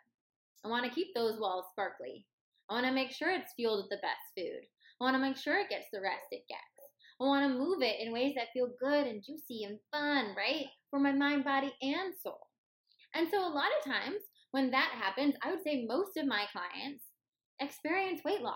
I 0.63 0.69
want 0.69 0.85
to 0.85 0.91
keep 0.91 1.07
those 1.13 1.39
walls 1.39 1.65
sparkly. 1.71 2.25
I 2.69 2.73
want 2.73 2.85
to 2.85 2.91
make 2.91 3.11
sure 3.11 3.31
it's 3.31 3.53
fueled 3.55 3.83
with 3.83 3.89
the 3.89 4.01
best 4.01 4.25
food. 4.35 4.65
I 4.99 5.03
want 5.03 5.15
to 5.15 5.19
make 5.19 5.37
sure 5.37 5.57
it 5.59 5.69
gets 5.69 5.87
the 5.91 6.01
rest 6.01 6.25
it 6.31 6.43
gets. 6.47 6.74
I 7.21 7.23
want 7.23 7.51
to 7.51 7.57
move 7.57 7.81
it 7.81 7.99
in 7.99 8.11
ways 8.11 8.33
that 8.35 8.51
feel 8.53 8.69
good 8.79 9.07
and 9.07 9.23
juicy 9.23 9.63
and 9.63 9.79
fun, 9.91 10.35
right? 10.35 10.65
For 10.89 10.99
my 10.99 11.13
mind, 11.13 11.45
body, 11.45 11.73
and 11.81 12.13
soul. 12.21 12.39
And 13.13 13.27
so, 13.31 13.39
a 13.39 13.47
lot 13.47 13.71
of 13.79 13.91
times 13.91 14.21
when 14.51 14.71
that 14.71 14.91
happens, 15.01 15.35
I 15.43 15.51
would 15.51 15.63
say 15.63 15.85
most 15.87 16.17
of 16.17 16.27
my 16.27 16.45
clients 16.51 17.03
experience 17.61 18.21
weight 18.25 18.41
loss 18.41 18.55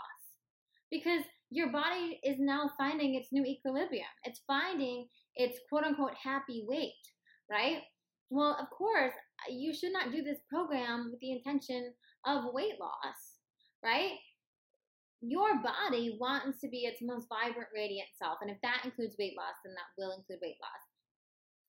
because 0.91 1.23
your 1.49 1.71
body 1.71 2.19
is 2.23 2.37
now 2.39 2.69
finding 2.77 3.15
its 3.15 3.29
new 3.31 3.43
equilibrium. 3.43 4.05
It's 4.23 4.41
finding 4.45 5.07
its 5.35 5.59
quote 5.69 5.83
unquote 5.83 6.13
happy 6.21 6.63
weight, 6.67 6.93
right? 7.49 7.81
Well, 8.29 8.57
of 8.59 8.69
course, 8.69 9.13
you 9.49 9.73
should 9.73 9.93
not 9.93 10.11
do 10.11 10.21
this 10.21 10.39
program 10.49 11.09
with 11.11 11.19
the 11.19 11.31
intention 11.31 11.93
of 12.25 12.53
weight 12.53 12.79
loss, 12.79 13.39
right? 13.83 14.11
Your 15.21 15.61
body 15.61 16.17
wants 16.19 16.59
to 16.61 16.69
be 16.69 16.79
its 16.79 17.01
most 17.01 17.27
vibrant, 17.27 17.69
radiant 17.75 18.09
self. 18.17 18.37
And 18.41 18.49
if 18.49 18.57
that 18.63 18.81
includes 18.85 19.15
weight 19.19 19.35
loss, 19.37 19.55
then 19.63 19.73
that 19.73 19.91
will 19.97 20.11
include 20.11 20.39
weight 20.41 20.57
loss. 20.61 20.81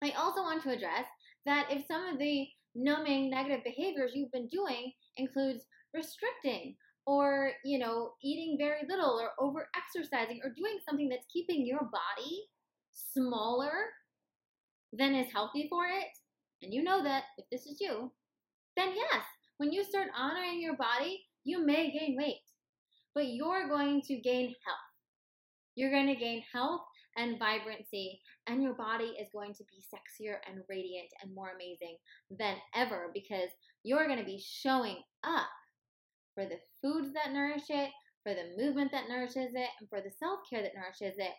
I 0.02 0.16
also 0.16 0.42
want 0.42 0.62
to 0.62 0.70
address 0.70 1.06
that 1.46 1.68
if 1.70 1.86
some 1.86 2.06
of 2.06 2.18
the 2.18 2.46
numbing 2.74 3.30
negative 3.30 3.64
behaviors 3.64 4.12
you've 4.14 4.32
been 4.32 4.48
doing 4.48 4.92
includes 5.16 5.64
restricting 5.92 6.76
or, 7.06 7.52
you 7.64 7.78
know, 7.78 8.12
eating 8.22 8.56
very 8.58 8.82
little 8.88 9.18
or 9.18 9.30
over 9.44 9.68
exercising 9.76 10.40
or 10.44 10.50
doing 10.50 10.78
something 10.88 11.08
that's 11.08 11.26
keeping 11.32 11.66
your 11.66 11.80
body 11.80 12.44
smaller 12.92 13.72
than 14.92 15.14
is 15.14 15.32
healthy 15.32 15.66
for 15.68 15.84
it, 15.86 16.08
and 16.62 16.74
you 16.74 16.82
know 16.82 17.02
that 17.02 17.24
if 17.38 17.44
this 17.50 17.66
is 17.66 17.80
you, 17.80 18.12
then 18.76 18.90
yes, 18.94 19.24
when 19.58 19.72
you 19.72 19.84
start 19.84 20.08
honoring 20.16 20.60
your 20.60 20.76
body, 20.76 21.20
you 21.44 21.64
may 21.64 21.90
gain 21.90 22.16
weight, 22.18 22.42
but 23.14 23.26
you're 23.26 23.68
going 23.68 24.02
to 24.02 24.16
gain 24.16 24.54
health. 24.64 24.88
You're 25.74 25.90
going 25.90 26.08
to 26.08 26.14
gain 26.14 26.42
health 26.52 26.82
and 27.16 27.38
vibrancy, 27.38 28.20
and 28.46 28.62
your 28.62 28.74
body 28.74 29.16
is 29.20 29.28
going 29.32 29.54
to 29.54 29.64
be 29.64 29.84
sexier 29.92 30.36
and 30.48 30.62
radiant 30.68 31.08
and 31.22 31.34
more 31.34 31.50
amazing 31.50 31.96
than 32.38 32.56
ever 32.74 33.10
because 33.12 33.50
you're 33.82 34.06
going 34.06 34.18
to 34.18 34.24
be 34.24 34.42
showing 34.44 34.96
up 35.24 35.48
for 36.34 36.44
the 36.44 36.58
foods 36.82 37.12
that 37.14 37.32
nourish 37.32 37.68
it, 37.68 37.90
for 38.22 38.34
the 38.34 38.54
movement 38.56 38.92
that 38.92 39.08
nourishes 39.08 39.52
it, 39.54 39.68
and 39.80 39.88
for 39.88 40.00
the 40.00 40.12
self 40.18 40.40
care 40.48 40.62
that 40.62 40.74
nourishes 40.74 41.18
it. 41.18 41.32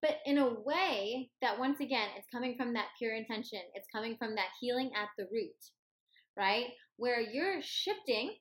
But 0.00 0.18
in 0.26 0.38
a 0.38 0.54
way 0.64 1.30
that 1.42 1.58
once 1.58 1.80
again 1.80 2.08
it's 2.16 2.28
coming 2.32 2.56
from 2.56 2.72
that 2.74 2.88
pure 2.98 3.16
intention. 3.16 3.60
It's 3.74 3.88
coming 3.92 4.16
from 4.16 4.36
that 4.36 4.50
healing 4.60 4.92
at 4.94 5.08
the 5.18 5.26
root 5.32 5.50
right? 6.38 6.66
Where 6.96 7.20
you're 7.20 7.60
shifting 7.60 8.34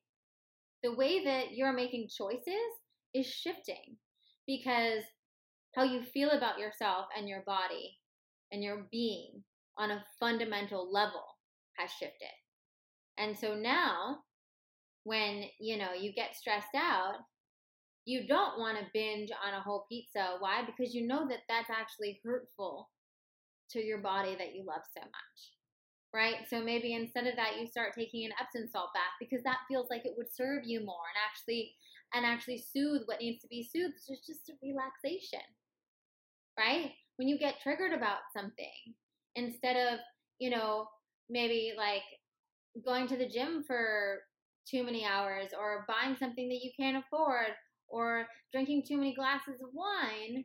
the 0.84 0.94
way 0.96 1.24
that 1.24 1.54
you're 1.54 1.74
making 1.74 2.08
choices 2.10 2.72
is 3.14 3.26
shifting 3.26 3.98
because 4.46 5.04
how 5.76 5.84
you 5.84 6.04
feel 6.04 6.32
about 6.32 6.60
yourself 6.60 7.06
and 7.18 7.28
your 7.28 7.44
body 7.46 7.98
and 8.52 8.64
your 8.64 8.88
being 8.92 9.44
on 9.78 9.92
a 9.92 10.04
fundamental 10.20 10.92
level 10.92 11.24
has 11.78 11.92
shifted 11.92 12.34
and 13.18 13.38
so 13.38 13.56
now 13.56 14.18
when 15.04 15.44
you 15.60 15.78
know 15.78 15.94
you 15.94 16.14
get 16.14 16.36
stressed 16.36 16.76
out 16.76 17.16
you 18.08 18.26
don't 18.26 18.58
want 18.58 18.78
to 18.80 18.86
binge 18.94 19.32
on 19.46 19.54
a 19.54 19.60
whole 19.60 19.86
pizza. 19.90 20.38
Why? 20.40 20.64
Because 20.66 20.96
you 20.96 21.06
know 21.06 21.28
that 21.28 21.40
that's 21.50 21.70
actually 21.70 22.22
hurtful 22.24 22.90
to 23.72 23.84
your 23.84 23.98
body 23.98 24.34
that 24.40 24.56
you 24.56 24.64
love 24.66 24.84
so 24.96 25.02
much. 25.02 25.57
Right? 26.14 26.48
So 26.50 26.62
maybe 26.64 26.94
instead 26.94 27.28
of 27.28 27.36
that 27.36 27.60
you 27.60 27.68
start 27.68 27.94
taking 27.98 28.26
an 28.26 28.32
Epsom 28.42 28.68
salt 28.72 28.90
bath 28.94 29.14
because 29.20 29.44
that 29.44 29.60
feels 29.68 29.88
like 29.90 30.06
it 30.06 30.14
would 30.18 30.34
serve 30.34 30.64
you 30.66 30.80
more 30.80 31.06
and 31.14 31.20
actually 31.30 31.76
and 32.14 32.26
actually 32.26 32.58
soothe 32.58 33.02
what 33.06 33.20
needs 33.20 33.42
to 33.42 33.48
be 33.50 33.62
soothed. 33.64 33.96
It's 34.08 34.26
just 34.26 34.50
a 34.50 34.54
relaxation. 34.64 35.46
Right? 36.58 36.92
When 37.18 37.28
you 37.28 37.38
get 37.38 37.62
triggered 37.62 37.94
about 37.94 38.20
something, 38.36 38.96
instead 39.36 39.76
of, 39.76 40.00
you 40.40 40.50
know, 40.50 40.88
maybe 41.30 41.74
like 41.78 42.04
going 42.86 43.08
to 43.08 43.18
the 43.18 43.30
gym 43.30 43.64
for 43.66 44.20
too 44.70 44.84
many 44.84 45.06
hours 45.06 45.50
or 45.58 45.86
buying 45.88 46.16
something 46.18 46.50
that 46.50 46.62
you 46.64 46.72
can't 46.80 47.04
afford 47.04 47.54
or 47.88 48.28
drinking 48.52 48.84
too 48.88 48.98
many 48.98 49.16
glasses 49.16 49.62
of 49.62 49.70
wine, 49.74 50.44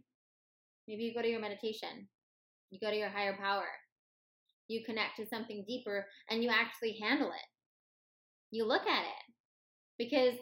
maybe 0.87 1.05
you 1.05 1.15
go 1.15 1.23
to 1.23 1.29
your 1.29 1.41
meditation, 1.41 2.09
you 2.71 2.79
go 2.81 2.91
to 2.91 2.97
your 2.97 3.09
higher 3.09 3.37
power, 3.37 3.67
you 4.73 4.85
connect 4.85 5.17
to 5.17 5.27
something 5.27 5.65
deeper, 5.67 6.07
and 6.31 6.43
you 6.43 6.51
actually 6.51 6.99
handle 7.01 7.29
it. 7.29 7.49
You 8.51 8.67
look 8.67 8.87
at 8.87 9.05
it 9.05 9.35
because 9.99 10.39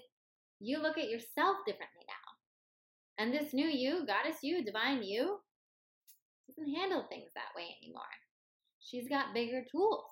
you 0.61 0.79
look 0.79 0.99
at 0.99 1.09
yourself 1.09 1.57
differently 1.67 2.05
now. 2.07 3.25
And 3.25 3.35
this 3.35 3.53
new 3.53 3.67
you, 3.67 4.07
goddess 4.07 4.39
you, 4.43 4.65
divine 4.65 5.03
you, 5.03 5.39
doesn't 6.49 6.75
handle 6.75 7.07
things 7.09 7.31
that 7.35 7.55
way 7.57 7.77
anymore. 7.83 8.03
She's 8.81 9.09
got 9.09 9.35
bigger 9.35 9.63
tools. 9.71 10.05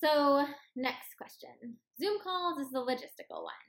So, 0.00 0.46
next 0.76 1.16
question. 1.20 1.76
Zoom 2.00 2.18
calls 2.22 2.60
is 2.60 2.70
the 2.70 2.78
logistical 2.78 3.42
one. 3.42 3.66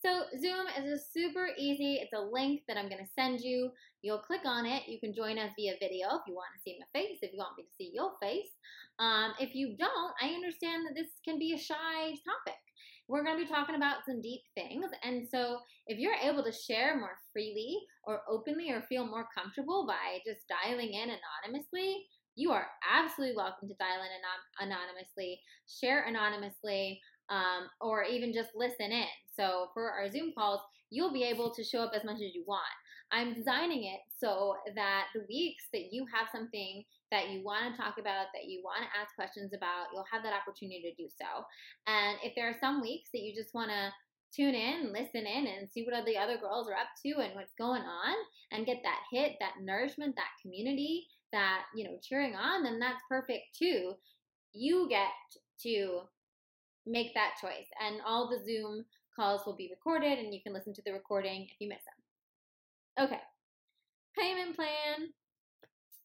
So 0.00 0.24
Zoom 0.40 0.64
is 0.82 1.12
super 1.12 1.48
easy. 1.58 2.00
It's 2.00 2.14
a 2.16 2.32
link 2.32 2.62
that 2.68 2.78
I'm 2.78 2.88
going 2.88 3.04
to 3.04 3.12
send 3.14 3.40
you. 3.40 3.70
You'll 4.00 4.24
click 4.24 4.40
on 4.46 4.64
it. 4.64 4.88
You 4.88 4.98
can 4.98 5.12
join 5.12 5.38
us 5.38 5.52
via 5.56 5.74
video 5.78 6.08
if 6.16 6.22
you 6.26 6.32
want 6.32 6.56
to 6.56 6.62
see 6.64 6.80
my 6.80 6.98
face, 6.98 7.18
if 7.20 7.32
you 7.32 7.38
want 7.38 7.58
me 7.58 7.64
to 7.64 7.76
see 7.76 7.90
your 7.92 8.12
face. 8.16 8.48
Um, 8.98 9.32
if 9.38 9.54
you 9.54 9.76
don't, 9.78 10.14
I 10.22 10.32
understand 10.32 10.86
that 10.86 10.94
this 10.96 11.10
can 11.22 11.38
be 11.38 11.52
a 11.52 11.58
shy 11.58 12.16
topic. 12.24 12.60
we're 13.08 13.24
going 13.24 13.36
to 13.36 13.44
be 13.44 13.52
talking 13.52 13.74
about 13.74 14.06
some 14.06 14.22
deep 14.22 14.40
things. 14.54 14.86
And 15.04 15.28
so, 15.28 15.58
if 15.86 15.98
you're 15.98 16.16
able 16.22 16.44
to 16.44 16.52
share 16.52 16.96
more 16.96 17.18
freely 17.32 17.76
or 18.04 18.22
openly 18.30 18.70
or 18.70 18.80
feel 18.82 19.06
more 19.06 19.26
comfortable 19.36 19.84
by 19.86 20.20
just 20.24 20.48
dialing 20.48 20.94
in 20.94 21.10
anonymously, 21.12 22.06
you 22.36 22.52
are 22.52 22.68
absolutely 22.88 23.36
welcome 23.36 23.68
to 23.68 23.74
dial 23.74 24.00
in 24.00 24.64
anonymously, 24.64 25.40
share 25.68 26.04
anonymously, 26.04 27.00
um, 27.30 27.68
or 27.80 28.04
even 28.04 28.32
just 28.32 28.50
listen 28.54 28.92
in. 28.92 29.06
So, 29.34 29.68
for 29.72 29.90
our 29.90 30.10
Zoom 30.10 30.32
calls, 30.36 30.60
you'll 30.90 31.12
be 31.12 31.24
able 31.24 31.54
to 31.54 31.64
show 31.64 31.80
up 31.80 31.92
as 31.94 32.04
much 32.04 32.16
as 32.16 32.34
you 32.34 32.44
want. 32.46 32.62
I'm 33.12 33.34
designing 33.34 33.84
it 33.84 34.00
so 34.18 34.54
that 34.76 35.06
the 35.14 35.24
weeks 35.28 35.64
that 35.72 35.92
you 35.92 36.06
have 36.14 36.28
something 36.32 36.84
that 37.10 37.30
you 37.30 37.42
want 37.42 37.74
to 37.74 37.80
talk 37.80 37.98
about, 37.98 38.30
that 38.34 38.46
you 38.46 38.62
want 38.62 38.82
to 38.82 39.00
ask 39.00 39.14
questions 39.16 39.52
about, 39.52 39.90
you'll 39.92 40.06
have 40.10 40.22
that 40.22 40.34
opportunity 40.34 40.82
to 40.82 41.02
do 41.02 41.08
so. 41.10 41.42
And 41.86 42.18
if 42.22 42.34
there 42.36 42.48
are 42.48 42.56
some 42.60 42.80
weeks 42.80 43.10
that 43.12 43.22
you 43.22 43.34
just 43.34 43.54
want 43.54 43.70
to 43.70 43.90
tune 44.34 44.54
in, 44.54 44.92
listen 44.92 45.26
in, 45.26 45.46
and 45.46 45.68
see 45.68 45.84
what 45.84 46.04
the 46.06 46.16
other 46.16 46.38
girls 46.38 46.68
are 46.68 46.78
up 46.78 46.94
to 47.04 47.20
and 47.20 47.34
what's 47.34 47.54
going 47.58 47.82
on, 47.82 48.14
and 48.52 48.66
get 48.66 48.78
that 48.84 49.00
hit, 49.10 49.32
that 49.40 49.54
nourishment, 49.60 50.14
that 50.14 50.38
community, 50.40 51.06
that, 51.32 51.62
you 51.74 51.84
know, 51.84 51.98
cheering 52.02 52.36
on, 52.36 52.62
then 52.62 52.78
that's 52.78 53.02
perfect 53.08 53.58
too. 53.58 53.94
You 54.52 54.88
get 54.88 55.10
to 55.62 56.02
make 56.86 57.14
that 57.14 57.34
choice. 57.40 57.66
And 57.84 58.00
all 58.06 58.28
the 58.28 58.42
Zoom 58.44 58.84
calls 59.14 59.42
will 59.44 59.56
be 59.56 59.70
recorded, 59.70 60.18
and 60.18 60.32
you 60.34 60.40
can 60.42 60.52
listen 60.52 60.74
to 60.74 60.82
the 60.84 60.92
recording 60.92 61.46
if 61.50 61.56
you 61.60 61.68
miss 61.68 61.82
them. 61.84 63.06
Okay. 63.06 63.20
Payment 64.18 64.56
plan. 64.56 65.12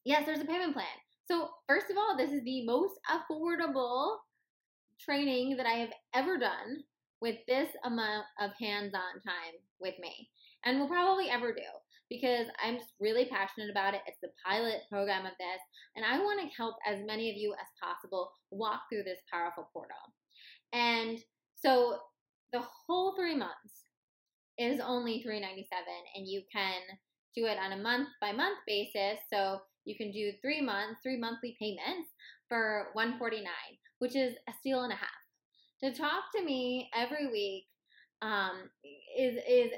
Yes, 0.04 0.24
there's 0.26 0.42
a 0.42 0.46
payment 0.46 0.74
plan. 0.74 0.86
So, 1.28 1.50
first 1.68 1.90
of 1.90 1.98
all, 1.98 2.16
this 2.16 2.32
is 2.32 2.44
the 2.44 2.66
most 2.66 2.94
affordable 3.10 4.18
training 5.00 5.58
that 5.58 5.66
I 5.66 5.74
have 5.74 5.90
ever 6.14 6.38
done 6.38 6.84
with 7.22 7.38
this 7.48 7.70
amount 7.84 8.26
of 8.40 8.52
hands 8.60 8.94
on 8.94 9.22
time 9.22 9.56
with 9.80 9.96
me, 10.00 10.30
and 10.64 10.80
will 10.80 10.88
probably 10.88 11.30
ever 11.30 11.52
do 11.52 11.64
because 12.10 12.46
I'm 12.64 12.76
just 12.78 12.94
really 13.00 13.26
passionate 13.26 13.72
about 13.72 13.96
it. 13.96 14.02
It's 14.06 14.20
the 14.22 14.30
pilot 14.46 14.82
program 14.92 15.26
of 15.26 15.34
this, 15.40 15.62
and 15.96 16.06
I 16.06 16.20
want 16.20 16.40
to 16.40 16.56
help 16.56 16.76
as 16.88 17.04
many 17.06 17.32
of 17.32 17.38
you 17.38 17.54
as 17.54 17.68
possible 17.82 18.32
walk 18.52 18.82
through 18.90 19.04
this 19.04 19.20
powerful 19.32 19.70
portal. 19.74 20.14
And 20.76 21.18
so 21.56 21.98
the 22.54 22.62
whole 22.62 23.16
three 23.16 23.36
months 23.36 23.86
is 24.60 24.80
only 24.80 25.24
397, 25.24 25.66
and 26.16 26.28
you 26.28 26.44
can 26.54 26.82
do 27.36 27.46
it 27.46 27.58
on 27.58 27.72
a 27.72 27.82
month 27.82 28.10
by 28.22 28.32
month 28.32 28.60
basis. 28.68 29.20
So 29.34 29.60
you 29.86 29.96
can 29.96 30.12
do 30.12 30.32
three 30.42 30.62
months, 30.62 31.00
three 31.02 31.18
monthly 31.18 31.56
payments 31.60 32.10
for 32.48 32.90
149 32.94 33.52
which 34.00 34.16
is 34.16 34.36
a 34.48 34.54
steal 34.60 34.84
and 34.84 34.94
a 34.94 34.96
half. 34.96 35.10
To 35.84 35.94
talk 35.94 36.24
to 36.36 36.44
me 36.44 36.90
every 36.96 37.28
week 37.28 37.66
um, 38.22 38.70
is 39.18 39.38
is 39.48 39.72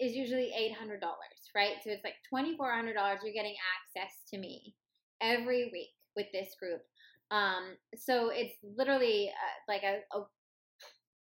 is 0.00 0.16
usually 0.16 0.52
eight 0.56 0.74
hundred 0.74 1.00
dollars, 1.00 1.50
right? 1.54 1.74
So 1.82 1.90
it's 1.90 2.04
like 2.04 2.14
twenty 2.28 2.56
four 2.56 2.72
hundred 2.72 2.94
dollars. 2.94 3.20
You're 3.22 3.34
getting 3.34 3.56
access 3.76 4.12
to 4.32 4.38
me 4.38 4.74
every 5.20 5.68
week 5.72 5.90
with 6.16 6.26
this 6.32 6.54
group. 6.58 6.82
Um, 7.30 7.76
so 7.96 8.30
it's 8.32 8.56
literally 8.76 9.30
uh, 9.30 9.72
like 9.72 9.82
a, 9.82 10.00
a 10.16 10.24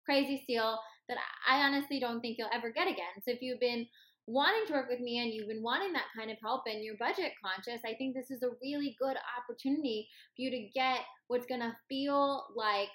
crazy 0.05 0.41
steal 0.43 0.77
that 1.09 1.17
I 1.49 1.61
honestly 1.61 1.99
don't 1.99 2.21
think 2.21 2.37
you'll 2.37 2.49
ever 2.53 2.71
get 2.71 2.87
again. 2.87 3.21
So 3.23 3.31
if 3.31 3.41
you've 3.41 3.59
been 3.59 3.85
wanting 4.27 4.67
to 4.67 4.73
work 4.73 4.89
with 4.89 4.99
me 4.99 5.19
and 5.19 5.33
you've 5.33 5.47
been 5.47 5.63
wanting 5.63 5.93
that 5.93 6.11
kind 6.17 6.29
of 6.29 6.37
help 6.43 6.63
and 6.65 6.83
you're 6.83 6.97
budget 6.97 7.31
conscious, 7.43 7.81
I 7.85 7.95
think 7.95 8.13
this 8.13 8.29
is 8.29 8.43
a 8.43 8.55
really 8.61 8.95
good 8.99 9.15
opportunity 9.37 10.07
for 10.35 10.41
you 10.41 10.51
to 10.51 10.69
get 10.75 10.99
what's 11.27 11.47
going 11.47 11.61
to 11.61 11.75
feel 11.89 12.45
like 12.55 12.89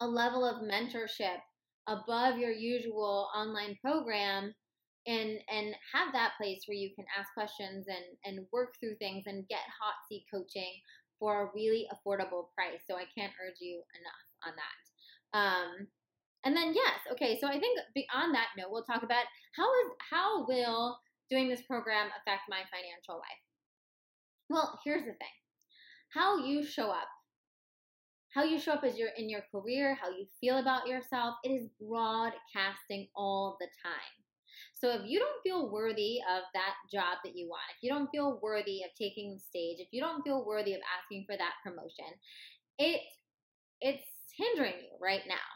a 0.00 0.06
level 0.06 0.44
of 0.44 0.62
mentorship 0.62 1.38
above 1.88 2.38
your 2.38 2.52
usual 2.52 3.28
online 3.34 3.76
program 3.82 4.54
and 5.06 5.38
and 5.50 5.74
have 5.92 6.12
that 6.12 6.32
place 6.40 6.62
where 6.66 6.76
you 6.76 6.90
can 6.94 7.04
ask 7.18 7.28
questions 7.34 7.86
and 7.88 8.04
and 8.24 8.46
work 8.52 8.74
through 8.78 8.94
things 9.00 9.24
and 9.26 9.48
get 9.48 9.58
hot 9.80 9.94
seat 10.08 10.24
coaching 10.32 10.72
for 11.22 11.42
a 11.42 11.50
really 11.54 11.86
affordable 11.94 12.50
price. 12.58 12.82
So 12.90 12.96
I 12.96 13.06
can't 13.16 13.32
urge 13.38 13.60
you 13.60 13.80
enough 13.94 14.26
on 14.42 14.52
that. 14.58 15.38
Um, 15.38 15.86
and 16.44 16.56
then 16.56 16.74
yes, 16.74 16.98
okay. 17.12 17.38
So 17.40 17.46
I 17.46 17.60
think 17.60 17.78
beyond 17.94 18.34
that 18.34 18.48
note, 18.58 18.72
we'll 18.72 18.82
talk 18.82 19.04
about 19.04 19.24
how 19.56 19.70
is 19.84 19.92
how 20.10 20.44
will 20.48 20.98
doing 21.30 21.48
this 21.48 21.62
program 21.62 22.08
affect 22.08 22.42
my 22.50 22.62
financial 22.74 23.14
life. 23.14 23.42
Well, 24.50 24.80
here's 24.84 25.04
the 25.04 25.12
thing: 25.12 25.36
how 26.12 26.44
you 26.44 26.66
show 26.66 26.90
up, 26.90 27.08
how 28.34 28.42
you 28.42 28.58
show 28.58 28.72
up 28.72 28.82
as 28.82 28.98
you're 28.98 29.14
in 29.16 29.30
your 29.30 29.44
career, 29.54 29.96
how 30.02 30.10
you 30.10 30.26
feel 30.40 30.58
about 30.58 30.88
yourself, 30.88 31.36
it 31.44 31.50
is 31.50 31.68
broadcasting 31.80 33.06
all 33.14 33.56
the 33.60 33.68
time. 33.80 34.21
So 34.82 34.90
if 34.98 35.02
you 35.06 35.20
don't 35.20 35.42
feel 35.46 35.70
worthy 35.70 36.18
of 36.26 36.42
that 36.54 36.74
job 36.90 37.22
that 37.22 37.38
you 37.38 37.46
want, 37.46 37.62
if 37.70 37.86
you 37.86 37.90
don't 37.90 38.10
feel 38.10 38.40
worthy 38.42 38.82
of 38.82 38.90
taking 38.98 39.30
the 39.30 39.38
stage, 39.38 39.78
if 39.78 39.86
you 39.92 40.02
don't 40.02 40.26
feel 40.26 40.44
worthy 40.44 40.74
of 40.74 40.82
asking 40.98 41.22
for 41.24 41.36
that 41.38 41.54
promotion, 41.62 42.10
it 42.78 43.00
it's 43.80 44.02
hindering 44.36 44.74
you 44.82 44.90
right 45.00 45.22
now. 45.28 45.46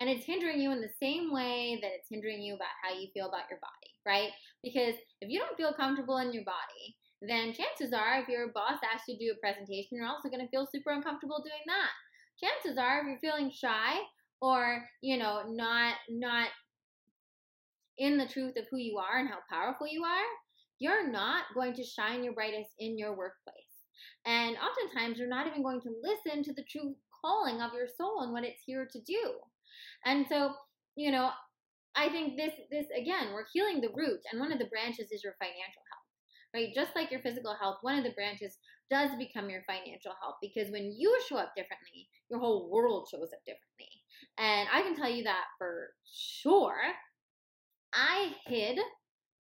And 0.00 0.10
it's 0.10 0.26
hindering 0.26 0.60
you 0.60 0.72
in 0.72 0.80
the 0.80 0.90
same 0.98 1.32
way 1.32 1.78
that 1.82 1.90
it's 1.94 2.10
hindering 2.10 2.42
you 2.42 2.54
about 2.54 2.74
how 2.82 2.98
you 2.98 3.06
feel 3.14 3.28
about 3.28 3.46
your 3.48 3.62
body, 3.62 3.94
right? 4.04 4.30
Because 4.62 4.94
if 5.20 5.30
you 5.30 5.38
don't 5.38 5.56
feel 5.56 5.72
comfortable 5.72 6.18
in 6.18 6.32
your 6.32 6.44
body, 6.44 6.98
then 7.22 7.54
chances 7.54 7.92
are 7.92 8.22
if 8.22 8.28
your 8.28 8.50
boss 8.54 8.78
asks 8.82 9.06
you 9.06 9.18
to 9.18 9.24
do 9.24 9.32
a 9.34 9.40
presentation, 9.40 9.98
you're 9.98 10.06
also 10.06 10.28
going 10.28 10.42
to 10.42 10.50
feel 10.50 10.66
super 10.66 10.90
uncomfortable 10.90 11.42
doing 11.42 11.62
that. 11.66 11.94
Chances 12.42 12.78
are 12.78 13.00
if 13.00 13.06
you're 13.06 13.32
feeling 13.32 13.50
shy 13.50 13.98
or, 14.40 14.82
you 15.02 15.16
know, 15.18 15.42
not 15.46 15.94
not 16.08 16.48
in 17.98 18.18
the 18.18 18.26
truth 18.26 18.56
of 18.56 18.64
who 18.70 18.78
you 18.78 18.98
are 18.98 19.18
and 19.18 19.28
how 19.28 19.38
powerful 19.50 19.86
you 19.86 20.04
are, 20.04 20.26
you're 20.78 21.10
not 21.10 21.44
going 21.54 21.74
to 21.74 21.84
shine 21.84 22.22
your 22.22 22.34
brightest 22.34 22.70
in 22.78 22.96
your 22.96 23.16
workplace. 23.16 23.56
And 24.26 24.56
oftentimes, 24.56 25.18
you're 25.18 25.28
not 25.28 25.46
even 25.46 25.62
going 25.62 25.80
to 25.82 25.94
listen 26.02 26.42
to 26.44 26.52
the 26.52 26.64
true 26.70 26.94
calling 27.20 27.60
of 27.60 27.72
your 27.74 27.88
soul 27.88 28.22
and 28.22 28.32
what 28.32 28.44
it's 28.44 28.62
here 28.64 28.88
to 28.90 29.00
do. 29.00 29.32
And 30.04 30.26
so, 30.28 30.52
you 30.96 31.10
know, 31.10 31.30
I 31.96 32.08
think 32.08 32.36
this 32.36 32.52
this 32.70 32.86
again, 32.96 33.32
we're 33.32 33.46
healing 33.52 33.80
the 33.80 33.90
root, 33.94 34.20
and 34.30 34.40
one 34.40 34.52
of 34.52 34.58
the 34.58 34.70
branches 34.70 35.10
is 35.10 35.24
your 35.24 35.34
financial 35.38 35.82
health. 35.90 36.06
Right? 36.54 36.74
Just 36.74 36.96
like 36.96 37.10
your 37.10 37.20
physical 37.20 37.54
health, 37.60 37.78
one 37.82 37.98
of 37.98 38.04
the 38.04 38.16
branches 38.16 38.56
does 38.90 39.10
become 39.18 39.50
your 39.50 39.62
financial 39.66 40.12
health 40.22 40.36
because 40.40 40.70
when 40.70 40.94
you 40.96 41.14
show 41.28 41.36
up 41.36 41.52
differently, 41.54 42.08
your 42.30 42.40
whole 42.40 42.70
world 42.70 43.06
shows 43.10 43.28
up 43.34 43.44
differently. 43.44 43.92
And 44.38 44.68
I 44.72 44.80
can 44.82 44.96
tell 44.96 45.10
you 45.10 45.24
that 45.24 45.44
for 45.58 45.90
sure. 46.10 46.78
I 47.98 48.32
hid 48.46 48.78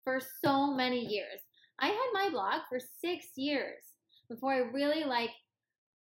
for 0.04 0.20
so 0.44 0.74
many 0.74 1.00
years. 1.00 1.40
I 1.78 1.88
had 1.88 2.10
my 2.14 2.30
blog 2.30 2.62
for 2.68 2.80
6 2.80 3.26
years 3.36 3.82
before 4.30 4.54
I 4.54 4.70
really 4.72 5.04
like 5.04 5.30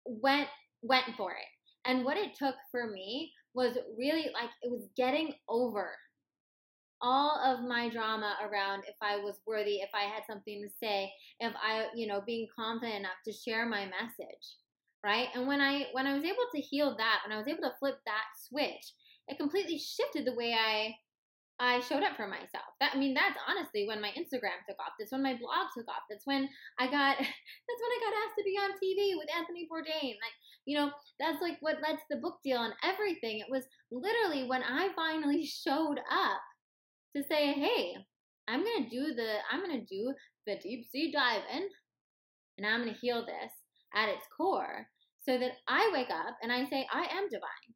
went 0.06 0.48
went 0.82 1.06
for 1.17 1.32
it. 1.32 1.48
And 1.86 2.06
what 2.06 2.17
it 2.17 2.36
took 2.36 2.56
for 2.72 2.88
me 2.88 3.32
was 3.54 3.78
really 3.98 4.30
like 4.34 4.50
it 4.62 4.72
was 4.72 4.88
getting 4.96 5.34
over 5.50 5.91
all 7.02 7.41
of 7.44 7.67
my 7.67 7.89
drama 7.89 8.36
around 8.44 8.84
if 8.88 8.96
I 9.02 9.17
was 9.17 9.41
worthy, 9.48 9.78
if 9.78 9.89
I 9.94 10.04
had 10.04 10.24
something 10.30 10.62
to 10.62 10.70
say, 10.80 11.12
if 11.39 11.52
I, 11.62 11.88
you 11.96 12.08
know, 12.08 12.22
being 12.26 12.48
confident 12.56 13.00
enough 13.00 13.20
to 13.26 13.34
share 13.34 13.65
my 13.65 13.86
message, 13.86 14.56
right? 15.04 15.28
And 15.34 15.48
when 15.48 15.60
I 15.60 15.88
when 15.91 16.08
I 16.08 16.13
was 16.13 16.24
able 16.24 16.48
to 16.56 16.62
heal 16.62 16.96
that, 16.98 17.22
when 17.26 17.36
I 17.36 17.39
was 17.39 17.48
able 17.48 17.63
to 17.63 17.76
flip 17.80 17.98
that 18.06 18.24
switch, 18.48 18.94
it 19.28 19.38
completely 19.38 19.80
shifted 19.80 20.26
the 20.26 20.36
way 20.36 20.54
I 20.54 20.96
I 21.62 21.80
showed 21.82 22.02
up 22.02 22.17
for 22.17 22.26
myself. 22.26 22.74
That 22.80 22.95
I 22.95 22.97
mean, 22.97 23.13
that's 23.13 23.38
honestly 23.47 23.88
when 23.88 24.02
my 24.02 24.10
Instagram 24.17 24.58
took 24.67 24.80
off. 24.82 24.97
That's 24.97 25.12
when 25.12 25.21
my 25.21 25.38
blog 25.38 25.69
took 25.78 25.88
off. 25.88 26.10
That's 26.10 26.26
when 26.26 26.50
I 26.80 26.86
got. 26.89 27.17
That's 27.69 27.82
when 27.82 27.93
I 27.93 28.00
got 28.02 28.17
asked 28.26 28.38
to 28.39 28.43
be 28.43 28.58
on 28.58 28.71
TV 28.82 29.15
with 29.15 29.30
Anthony 29.38 29.67
Bourdain. 29.71 30.17
Like, 30.17 30.36
you 30.65 30.76
know, 30.76 30.91
that's 31.19 31.41
like 31.41 31.58
what 31.62 31.82
led 31.82 31.97
to 31.97 32.04
the 32.10 32.17
book 32.17 32.39
deal 32.43 32.62
and 32.63 32.74
everything. 32.84 33.39
It 33.39 33.50
was 33.50 33.63
literally 33.91 34.47
when 34.47 34.63
I 34.63 34.89
finally 34.95 35.45
showed 35.65 36.00
up 36.12 36.41
to 37.15 37.24
say, 37.24 37.54
"Hey, 37.54 37.95
I'm 38.47 38.63
gonna 38.63 38.89
do 38.89 39.13
the. 39.13 39.38
I'm 39.52 39.62
gonna 39.62 39.86
do 39.86 40.13
the 40.47 40.58
deep 40.58 40.88
sea 40.91 41.12
dive 41.12 41.43
in, 41.54 41.69
and 42.58 42.65
I'm 42.65 42.82
gonna 42.82 42.97
heal 43.00 43.24
this 43.24 43.52
at 43.93 44.10
its 44.10 44.26
core, 44.36 44.88
so 45.21 45.38
that 45.38 45.52
I 45.67 45.91
wake 45.93 46.10
up 46.10 46.38
and 46.41 46.52
I 46.52 46.65
say, 46.65 46.88
I 46.91 47.04
am 47.04 47.30
divine. 47.30 47.69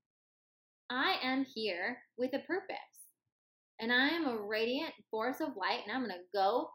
I 0.90 1.18
am 1.22 1.46
here 1.46 2.00
with 2.18 2.34
a 2.34 2.40
purpose." 2.40 2.95
And 3.80 3.92
I 3.92 4.10
am 4.10 4.28
a 4.28 4.42
radiant 4.42 4.94
force 5.12 5.42
of 5.42 5.56
light, 5.58 5.82
and 5.86 5.96
I'm 5.96 6.08
to 6.10 6.16
go 6.34 6.70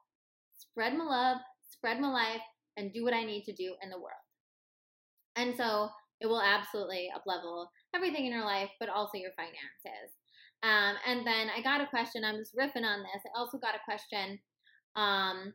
spread 0.56 0.96
my 0.96 1.04
love, 1.04 1.38
spread 1.70 2.00
my 2.00 2.10
life, 2.10 2.42
and 2.76 2.92
do 2.92 3.04
what 3.04 3.14
I 3.14 3.24
need 3.24 3.44
to 3.44 3.54
do 3.54 3.74
in 3.82 3.90
the 3.90 3.98
world. 3.98 4.24
And 5.36 5.54
so 5.56 5.88
it 6.20 6.26
will 6.26 6.42
absolutely 6.42 7.08
uplevel 7.16 7.66
everything 7.94 8.26
in 8.26 8.32
your 8.32 8.44
life, 8.44 8.70
but 8.78 8.88
also 8.88 9.18
your 9.18 9.32
finances. 9.36 10.12
Um, 10.62 10.96
and 11.06 11.26
then 11.26 11.48
I 11.56 11.62
got 11.62 11.80
a 11.80 11.86
question. 11.86 12.24
I'm 12.24 12.36
just 12.36 12.54
riffing 12.54 12.84
on 12.84 13.00
this. 13.00 13.22
I 13.24 13.38
also 13.38 13.58
got 13.58 13.74
a 13.74 13.84
question 13.84 14.38
um, 14.96 15.54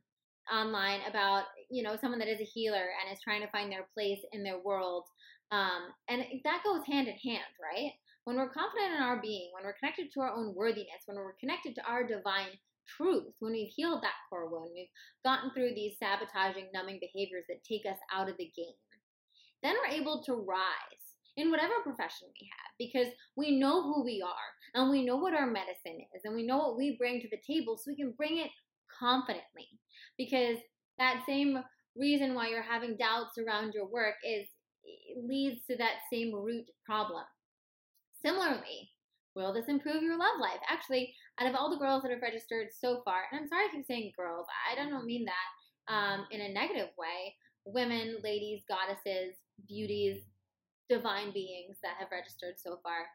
online 0.51 1.01
about 1.09 1.43
you 1.69 1.83
know 1.83 1.97
someone 1.99 2.19
that 2.19 2.27
is 2.27 2.39
a 2.39 2.43
healer 2.51 2.77
and 2.77 3.13
is 3.13 3.21
trying 3.23 3.41
to 3.41 3.51
find 3.51 3.71
their 3.71 3.87
place 3.93 4.19
in 4.31 4.43
their 4.43 4.59
world, 4.63 5.03
um, 5.51 5.93
and 6.09 6.23
that 6.43 6.63
goes 6.63 6.81
hand 6.87 7.07
in 7.07 7.15
hand, 7.15 7.45
right? 7.61 7.91
When 8.25 8.37
we're 8.37 8.49
confident 8.49 8.97
in 8.97 9.01
our 9.01 9.21
being, 9.21 9.51
when 9.53 9.63
we're 9.63 9.77
connected 9.79 10.11
to 10.11 10.19
our 10.21 10.33
own 10.33 10.53
worthiness, 10.55 11.05
when 11.05 11.17
we're 11.17 11.39
connected 11.39 11.75
to 11.75 11.85
our 11.87 12.05
divine 12.05 12.57
truth, 12.97 13.33
when 13.39 13.53
we've 13.53 13.73
healed 13.73 14.01
that 14.01 14.17
core 14.29 14.49
wound, 14.49 14.71
we've 14.73 14.91
gotten 15.23 15.51
through 15.51 15.73
these 15.73 15.97
sabotaging, 15.97 16.69
numbing 16.73 16.99
behaviors 16.99 17.45
that 17.47 17.63
take 17.63 17.85
us 17.85 17.97
out 18.13 18.29
of 18.29 18.37
the 18.37 18.51
game, 18.57 18.77
then 19.63 19.75
we're 19.77 19.95
able 19.95 20.21
to 20.23 20.33
rise 20.33 21.05
in 21.37 21.51
whatever 21.51 21.73
profession 21.83 22.27
we 22.39 22.49
have 22.49 22.71
because 22.79 23.13
we 23.35 23.59
know 23.59 23.83
who 23.83 24.03
we 24.03 24.23
are 24.25 24.49
and 24.73 24.89
we 24.89 25.05
know 25.05 25.17
what 25.17 25.33
our 25.33 25.47
medicine 25.47 25.99
is 26.15 26.21
and 26.23 26.33
we 26.33 26.45
know 26.45 26.57
what 26.57 26.77
we 26.77 26.95
bring 26.97 27.19
to 27.19 27.27
the 27.29 27.41
table 27.45 27.77
so 27.77 27.91
we 27.91 27.95
can 27.95 28.13
bring 28.15 28.37
it 28.37 28.49
confidently 28.99 29.67
because 30.17 30.57
that 30.97 31.23
same 31.27 31.57
reason 31.97 32.33
why 32.33 32.47
you're 32.47 32.63
having 32.63 32.95
doubts 32.97 33.37
around 33.37 33.73
your 33.73 33.87
work 33.87 34.15
is 34.25 34.47
leads 35.17 35.65
to 35.65 35.75
that 35.77 35.95
same 36.11 36.33
root 36.33 36.65
problem. 36.85 37.23
Similarly, 38.25 38.89
will 39.35 39.53
this 39.53 39.67
improve 39.67 40.01
your 40.01 40.17
love 40.17 40.41
life? 40.41 40.59
Actually, 40.67 41.13
out 41.39 41.47
of 41.47 41.53
all 41.53 41.69
the 41.69 41.77
girls 41.77 42.01
that 42.01 42.11
have 42.11 42.23
registered 42.23 42.69
so 42.73 43.01
far, 43.05 43.29
and 43.29 43.39
I'm 43.39 43.47
sorry 43.47 43.65
I 43.65 43.71
keep 43.71 43.85
saying 43.85 44.13
girls, 44.17 44.47
I 44.65 44.73
don't 44.73 45.05
mean 45.05 45.25
that 45.25 45.93
um, 45.93 46.25
in 46.31 46.41
a 46.41 46.53
negative 46.53 46.89
way. 46.97 47.35
Women, 47.65 48.17
ladies, 48.23 48.63
goddesses, 48.67 49.35
beauties, 49.67 50.23
divine 50.89 51.33
beings 51.33 51.77
that 51.83 51.97
have 51.99 52.09
registered 52.11 52.55
so 52.57 52.79
far. 52.81 53.05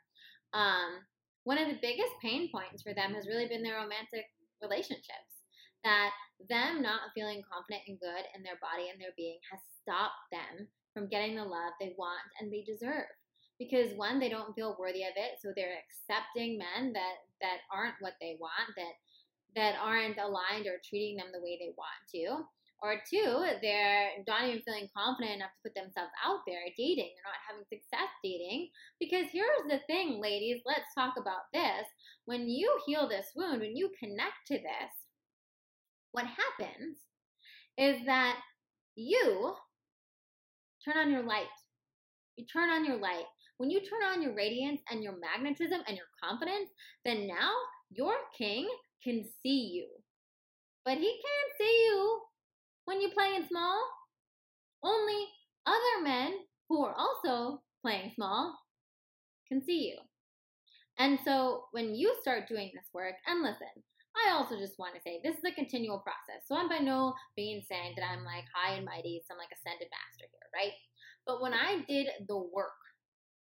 Um, 0.54 1.02
one 1.42 1.58
of 1.58 1.66
the 1.66 1.82
biggest 1.82 2.14
pain 2.22 2.50
points 2.52 2.82
for 2.82 2.94
them 2.94 3.14
has 3.14 3.26
really 3.26 3.48
been 3.48 3.62
their 3.62 3.82
romantic 3.82 4.26
relationships. 4.62 5.42
That 5.82 6.10
them 6.48 6.82
not 6.82 7.10
feeling 7.14 7.42
confident 7.50 7.82
and 7.88 7.98
good 7.98 8.30
in 8.36 8.42
their 8.42 8.62
body 8.62 8.90
and 8.90 9.00
their 9.00 9.16
being 9.16 9.38
has 9.50 9.58
stopped 9.82 10.30
them 10.30 10.68
from 10.94 11.08
getting 11.08 11.34
the 11.34 11.42
love 11.42 11.74
they 11.80 11.94
want 11.98 12.26
and 12.38 12.52
they 12.52 12.62
deserve. 12.62 13.10
Because 13.60 13.92
one, 13.92 14.18
they 14.18 14.30
don't 14.30 14.54
feel 14.54 14.74
worthy 14.80 15.04
of 15.04 15.12
it, 15.16 15.36
so 15.38 15.52
they're 15.54 15.76
accepting 15.84 16.56
men 16.56 16.94
that 16.94 17.28
that 17.44 17.60
aren't 17.70 18.00
what 18.00 18.14
they 18.20 18.38
want, 18.40 18.72
that 18.76 18.96
that 19.54 19.76
aren't 19.80 20.18
aligned 20.18 20.66
or 20.66 20.80
treating 20.88 21.16
them 21.16 21.28
the 21.32 21.44
way 21.44 21.58
they 21.60 21.72
want 21.76 22.00
to. 22.16 22.48
Or 22.82 22.96
two, 23.10 23.44
they're 23.60 24.08
not 24.26 24.48
even 24.48 24.62
feeling 24.62 24.88
confident 24.96 25.36
enough 25.36 25.52
to 25.52 25.68
put 25.68 25.74
themselves 25.74 26.12
out 26.24 26.40
there 26.46 26.64
dating. 26.78 27.12
They're 27.12 27.28
not 27.28 27.44
having 27.46 27.68
success 27.68 28.08
dating. 28.24 28.70
Because 28.98 29.26
here's 29.30 29.68
the 29.68 29.80
thing, 29.86 30.18
ladies, 30.18 30.62
let's 30.64 30.88
talk 30.96 31.14
about 31.20 31.52
this. 31.52 31.84
When 32.24 32.48
you 32.48 32.72
heal 32.86 33.06
this 33.06 33.26
wound, 33.36 33.60
when 33.60 33.76
you 33.76 33.90
connect 34.00 34.48
to 34.48 34.54
this, 34.54 34.92
what 36.12 36.24
happens 36.24 36.96
is 37.76 38.06
that 38.06 38.38
you 38.94 39.54
turn 40.82 40.96
on 40.96 41.10
your 41.10 41.22
light. 41.22 41.52
You 42.36 42.46
turn 42.50 42.70
on 42.70 42.86
your 42.86 42.96
light. 42.96 43.26
When 43.60 43.68
you 43.68 43.80
turn 43.80 44.00
on 44.10 44.22
your 44.22 44.32
radiance 44.32 44.80
and 44.90 45.02
your 45.02 45.20
magnetism 45.20 45.82
and 45.86 45.94
your 45.94 46.06
confidence, 46.16 46.70
then 47.04 47.28
now 47.28 47.52
your 47.90 48.14
king 48.32 48.66
can 49.04 49.22
see 49.42 49.68
you. 49.74 49.86
But 50.86 50.96
he 50.96 51.04
can't 51.04 51.52
see 51.58 51.84
you 51.84 52.20
when 52.86 53.02
you're 53.02 53.10
playing 53.10 53.44
small. 53.50 53.78
Only 54.82 55.26
other 55.66 56.02
men 56.02 56.32
who 56.70 56.82
are 56.86 56.94
also 56.96 57.60
playing 57.82 58.12
small 58.14 58.58
can 59.46 59.62
see 59.62 59.90
you. 59.90 59.98
And 60.98 61.18
so 61.22 61.64
when 61.72 61.94
you 61.94 62.16
start 62.22 62.48
doing 62.48 62.70
this 62.72 62.88
work, 62.94 63.16
and 63.26 63.42
listen, 63.42 63.68
I 64.16 64.32
also 64.32 64.56
just 64.56 64.78
want 64.78 64.94
to 64.94 65.02
say 65.02 65.20
this 65.22 65.36
is 65.36 65.44
a 65.44 65.52
continual 65.52 65.98
process. 65.98 66.48
So 66.48 66.56
I'm 66.56 66.70
by 66.70 66.78
no 66.78 67.12
means 67.36 67.66
saying 67.68 67.92
that 67.96 68.08
I'm 68.10 68.24
like 68.24 68.44
high 68.54 68.76
and 68.76 68.86
mighty, 68.86 69.20
some 69.28 69.36
like 69.36 69.52
ascended 69.52 69.88
master 69.92 70.24
here, 70.32 70.48
right? 70.56 70.72
But 71.26 71.42
when 71.42 71.52
I 71.52 71.84
did 71.86 72.06
the 72.26 72.38
work 72.38 72.72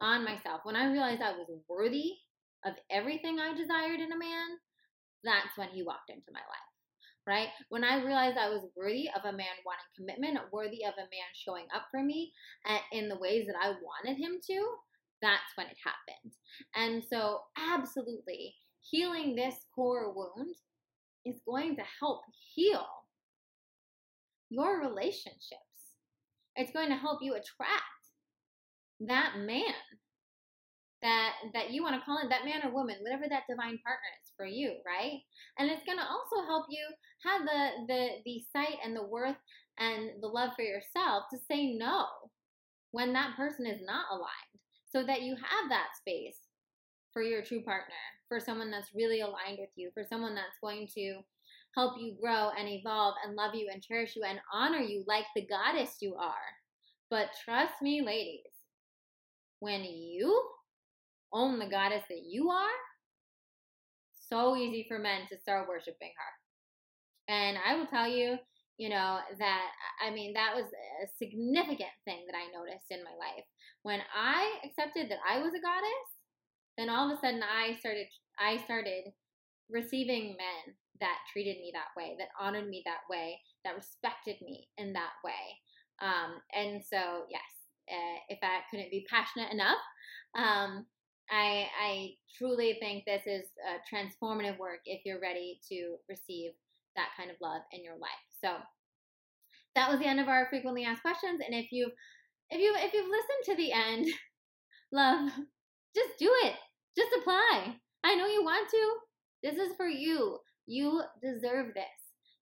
on 0.02 0.26
myself, 0.26 0.62
when 0.64 0.76
I 0.76 0.92
realized 0.92 1.22
I 1.22 1.32
was 1.32 1.48
worthy 1.70 2.14
of 2.66 2.74
everything 2.90 3.40
I 3.40 3.54
desired 3.56 4.00
in 4.00 4.12
a 4.12 4.18
man, 4.18 4.50
that's 5.24 5.56
when 5.56 5.70
he 5.70 5.84
walked 5.84 6.10
into 6.10 6.32
my 6.34 6.40
life 6.40 6.72
right? 7.28 7.50
When 7.70 7.84
I 7.84 8.04
realized 8.04 8.38
I 8.38 8.50
was 8.50 8.66
worthy 8.76 9.08
of 9.16 9.22
a 9.24 9.38
man 9.38 9.54
wanting 9.66 9.94
commitment, 9.96 10.52
worthy 10.52 10.84
of 10.86 10.94
a 10.94 11.10
man 11.10 11.30
showing 11.34 11.66
up 11.76 11.84
for 11.92 12.02
me 12.04 12.32
in 12.92 13.10
the 13.10 13.18
ways 13.18 13.46
that 13.48 13.56
I 13.62 13.70
wanted 13.70 14.18
him 14.18 14.40
to, 14.48 14.68
that's 15.22 15.56
when 15.56 15.68
it 15.68 15.78
happened. 15.84 16.34
And 16.76 17.04
so, 17.08 17.42
absolutely, 17.58 18.56
healing 18.82 19.36
this 19.36 19.56
core 19.76 20.12
wound 20.14 20.56
is 21.26 21.42
going 21.46 21.76
to 21.76 21.84
help 22.00 22.22
heal 22.56 22.88
your 24.50 24.82
relationships. 24.82 25.62
It's 26.56 26.72
going 26.72 26.90
to 26.90 26.96
help 26.96 27.20
you 27.22 27.34
attract 27.34 28.01
that 29.08 29.34
man 29.38 29.74
that 31.02 31.34
that 31.54 31.72
you 31.72 31.82
want 31.82 31.96
to 31.96 32.06
call 32.06 32.20
it 32.20 32.30
that 32.30 32.46
man 32.46 32.62
or 32.64 32.72
woman 32.74 32.96
whatever 33.02 33.26
that 33.28 33.50
divine 33.50 33.78
partner 33.82 34.12
is 34.22 34.32
for 34.38 34.46
you 34.46 34.78
right? 34.86 35.20
And 35.58 35.70
it's 35.70 35.86
going 35.86 35.98
to 35.98 36.06
also 36.06 36.46
help 36.48 36.66
you 36.70 36.86
have 37.26 37.42
the 37.42 37.70
the 37.88 38.08
the 38.26 38.44
sight 38.54 38.78
and 38.84 38.96
the 38.96 39.06
worth 39.06 39.38
and 39.80 40.22
the 40.22 40.28
love 40.28 40.52
for 40.56 40.64
yourself 40.64 41.26
to 41.32 41.40
say 41.50 41.74
no 41.74 42.06
when 42.92 43.14
that 43.14 43.36
person 43.36 43.66
is 43.66 43.82
not 43.86 44.06
aligned 44.12 44.60
so 44.92 45.04
that 45.06 45.22
you 45.22 45.36
have 45.36 45.70
that 45.70 45.90
space 45.98 46.38
for 47.14 47.22
your 47.22 47.42
true 47.42 47.62
partner 47.64 47.96
for 48.28 48.40
someone 48.40 48.72
that's 48.72 48.96
really 48.96 49.22
aligned 49.22 49.58
with 49.60 49.70
you 49.76 49.90
for 49.94 50.04
someone 50.04 50.36
that's 50.36 50.60
going 50.62 50.88
to 50.94 51.20
help 51.76 51.96
you 52.00 52.16
grow 52.22 52.50
and 52.58 52.68
evolve 52.68 53.16
and 53.26 53.36
love 53.36 53.56
you 53.56 53.70
and 53.72 53.82
cherish 53.82 54.16
you 54.16 54.24
and 54.24 54.40
honor 54.54 54.80
you 54.80 55.04
like 55.08 55.26
the 55.36 55.48
goddess 55.48 55.98
you 56.02 56.16
are. 56.16 56.52
But 57.10 57.30
trust 57.46 57.82
me 57.82 58.02
ladies 58.02 58.61
when 59.62 59.84
you 59.84 60.42
own 61.32 61.60
the 61.60 61.70
goddess 61.70 62.04
that 62.10 62.24
you 62.28 62.50
are, 62.50 62.78
so 64.30 64.56
easy 64.56 64.86
for 64.88 65.00
men 65.00 65.22
to 65.30 65.40
start 65.40 65.70
worshiping 65.70 66.12
her. 66.18 67.34
And 67.34 67.58
I 67.66 67.76
will 67.76 67.86
tell 67.86 68.08
you, 68.08 68.38
you 68.78 68.90
know, 68.90 69.20
that 69.40 69.68
I 70.06 70.10
mean, 70.12 70.34
that 70.34 70.56
was 70.56 70.66
a 70.66 71.08
significant 71.18 71.94
thing 72.06 72.26
that 72.28 72.36
I 72.36 72.52
noticed 72.58 72.88
in 72.90 73.04
my 73.04 73.12
life. 73.12 73.46
When 73.84 74.00
I 74.16 74.60
accepted 74.66 75.10
that 75.10 75.20
I 75.28 75.40
was 75.40 75.54
a 75.54 75.62
goddess, 75.62 76.08
then 76.78 76.90
all 76.90 77.12
of 77.12 77.18
a 77.18 77.22
sudden 77.22 77.42
I 77.44 77.78
started 77.80 78.08
I 78.40 78.58
started 78.64 79.14
receiving 79.70 80.36
men 80.38 80.76
that 81.00 81.18
treated 81.32 81.58
me 81.58 81.72
that 81.74 81.94
way, 81.96 82.16
that 82.18 82.30
honored 82.40 82.70
me 82.70 82.82
that 82.86 83.02
way, 83.10 83.40
that 83.66 83.76
respected 83.76 84.36
me 84.42 84.68
in 84.78 84.94
that 84.94 85.14
way. 85.24 85.60
Um, 86.02 86.42
and 86.54 86.82
so, 86.84 87.26
yes, 87.30 87.61
uh, 87.90 88.18
if 88.30 88.40
I 88.44 88.60
couldn't 88.70 88.92
be 88.92 89.06
passionate 89.10 89.52
enough, 89.52 89.82
um, 90.36 90.86
I, 91.30 91.68
I 91.82 92.10
truly 92.38 92.78
think 92.80 93.06
this 93.06 93.24
is 93.26 93.44
a 93.64 93.80
transformative 93.88 94.58
work 94.58 94.80
if 94.86 95.02
you're 95.06 95.22
ready 95.22 95.60
to 95.70 95.96
receive 96.10 96.52
that 96.96 97.10
kind 97.18 97.32
of 97.32 97.38
love 97.42 97.62
in 97.72 97.84
your 97.84 97.98
life. 97.98 98.28
So 98.44 98.58
that 99.76 99.90
was 99.90 100.00
the 100.00 100.08
end 100.08 100.20
of 100.20 100.28
our 100.28 100.48
frequently 100.50 100.84
asked 100.84 101.02
questions. 101.02 101.42
And 101.46 101.56
if 101.56 101.72
you 101.72 101.90
if 102.50 102.60
you 102.60 102.76
if 102.78 102.94
you've 102.94 103.10
listened 103.10 103.46
to 103.46 103.56
the 103.56 103.72
end, 103.72 104.08
love, 104.92 105.32
just 105.96 106.20
do 106.20 106.30
it. 106.44 106.56
Just 106.98 107.16
apply. 107.18 107.76
I 108.04 108.16
know 108.16 108.28
you 108.28 108.44
want 108.44 108.70
to. 108.70 108.94
This 109.44 109.56
is 109.56 109.74
for 109.78 109.88
you. 109.88 110.40
You 110.68 111.02
deserve 111.22 111.74
this. 111.74 111.86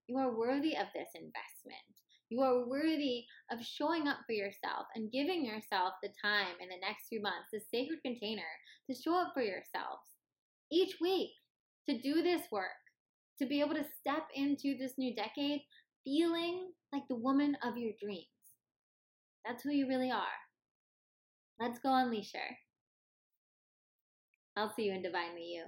You 0.08 0.17
are 0.17 0.36
worthy 0.36 0.75
of 0.75 0.88
this 0.93 1.10
investment. 1.13 1.98
You 2.29 2.41
are 2.41 2.67
worthy 2.67 3.25
of 3.51 3.65
showing 3.65 4.07
up 4.07 4.19
for 4.25 4.33
yourself 4.33 4.85
and 4.95 5.11
giving 5.11 5.43
yourself 5.43 5.93
the 6.01 6.09
time 6.21 6.55
in 6.61 6.69
the 6.69 6.79
next 6.79 7.07
few 7.09 7.21
months, 7.21 7.49
this 7.51 7.63
sacred 7.73 7.99
container, 8.05 8.49
to 8.89 8.95
show 8.95 9.19
up 9.19 9.31
for 9.33 9.41
yourselves 9.41 10.05
each 10.71 10.95
week, 11.01 11.31
to 11.89 11.99
do 11.99 12.21
this 12.21 12.43
work, 12.51 12.77
to 13.39 13.47
be 13.47 13.61
able 13.61 13.73
to 13.73 13.85
step 13.99 14.27
into 14.35 14.77
this 14.77 14.93
new 14.97 15.15
decade 15.15 15.61
feeling 16.03 16.71
like 16.93 17.03
the 17.09 17.15
woman 17.15 17.57
of 17.63 17.77
your 17.77 17.93
dreams. 17.99 18.27
That's 19.45 19.63
who 19.63 19.71
you 19.71 19.87
really 19.87 20.11
are. 20.11 20.21
Let's 21.59 21.79
go 21.79 21.93
unleash 21.93 22.33
her. 22.33 22.57
I'll 24.55 24.73
see 24.75 24.83
you 24.83 24.93
in 24.93 25.01
Divinely 25.01 25.43
You. 25.43 25.63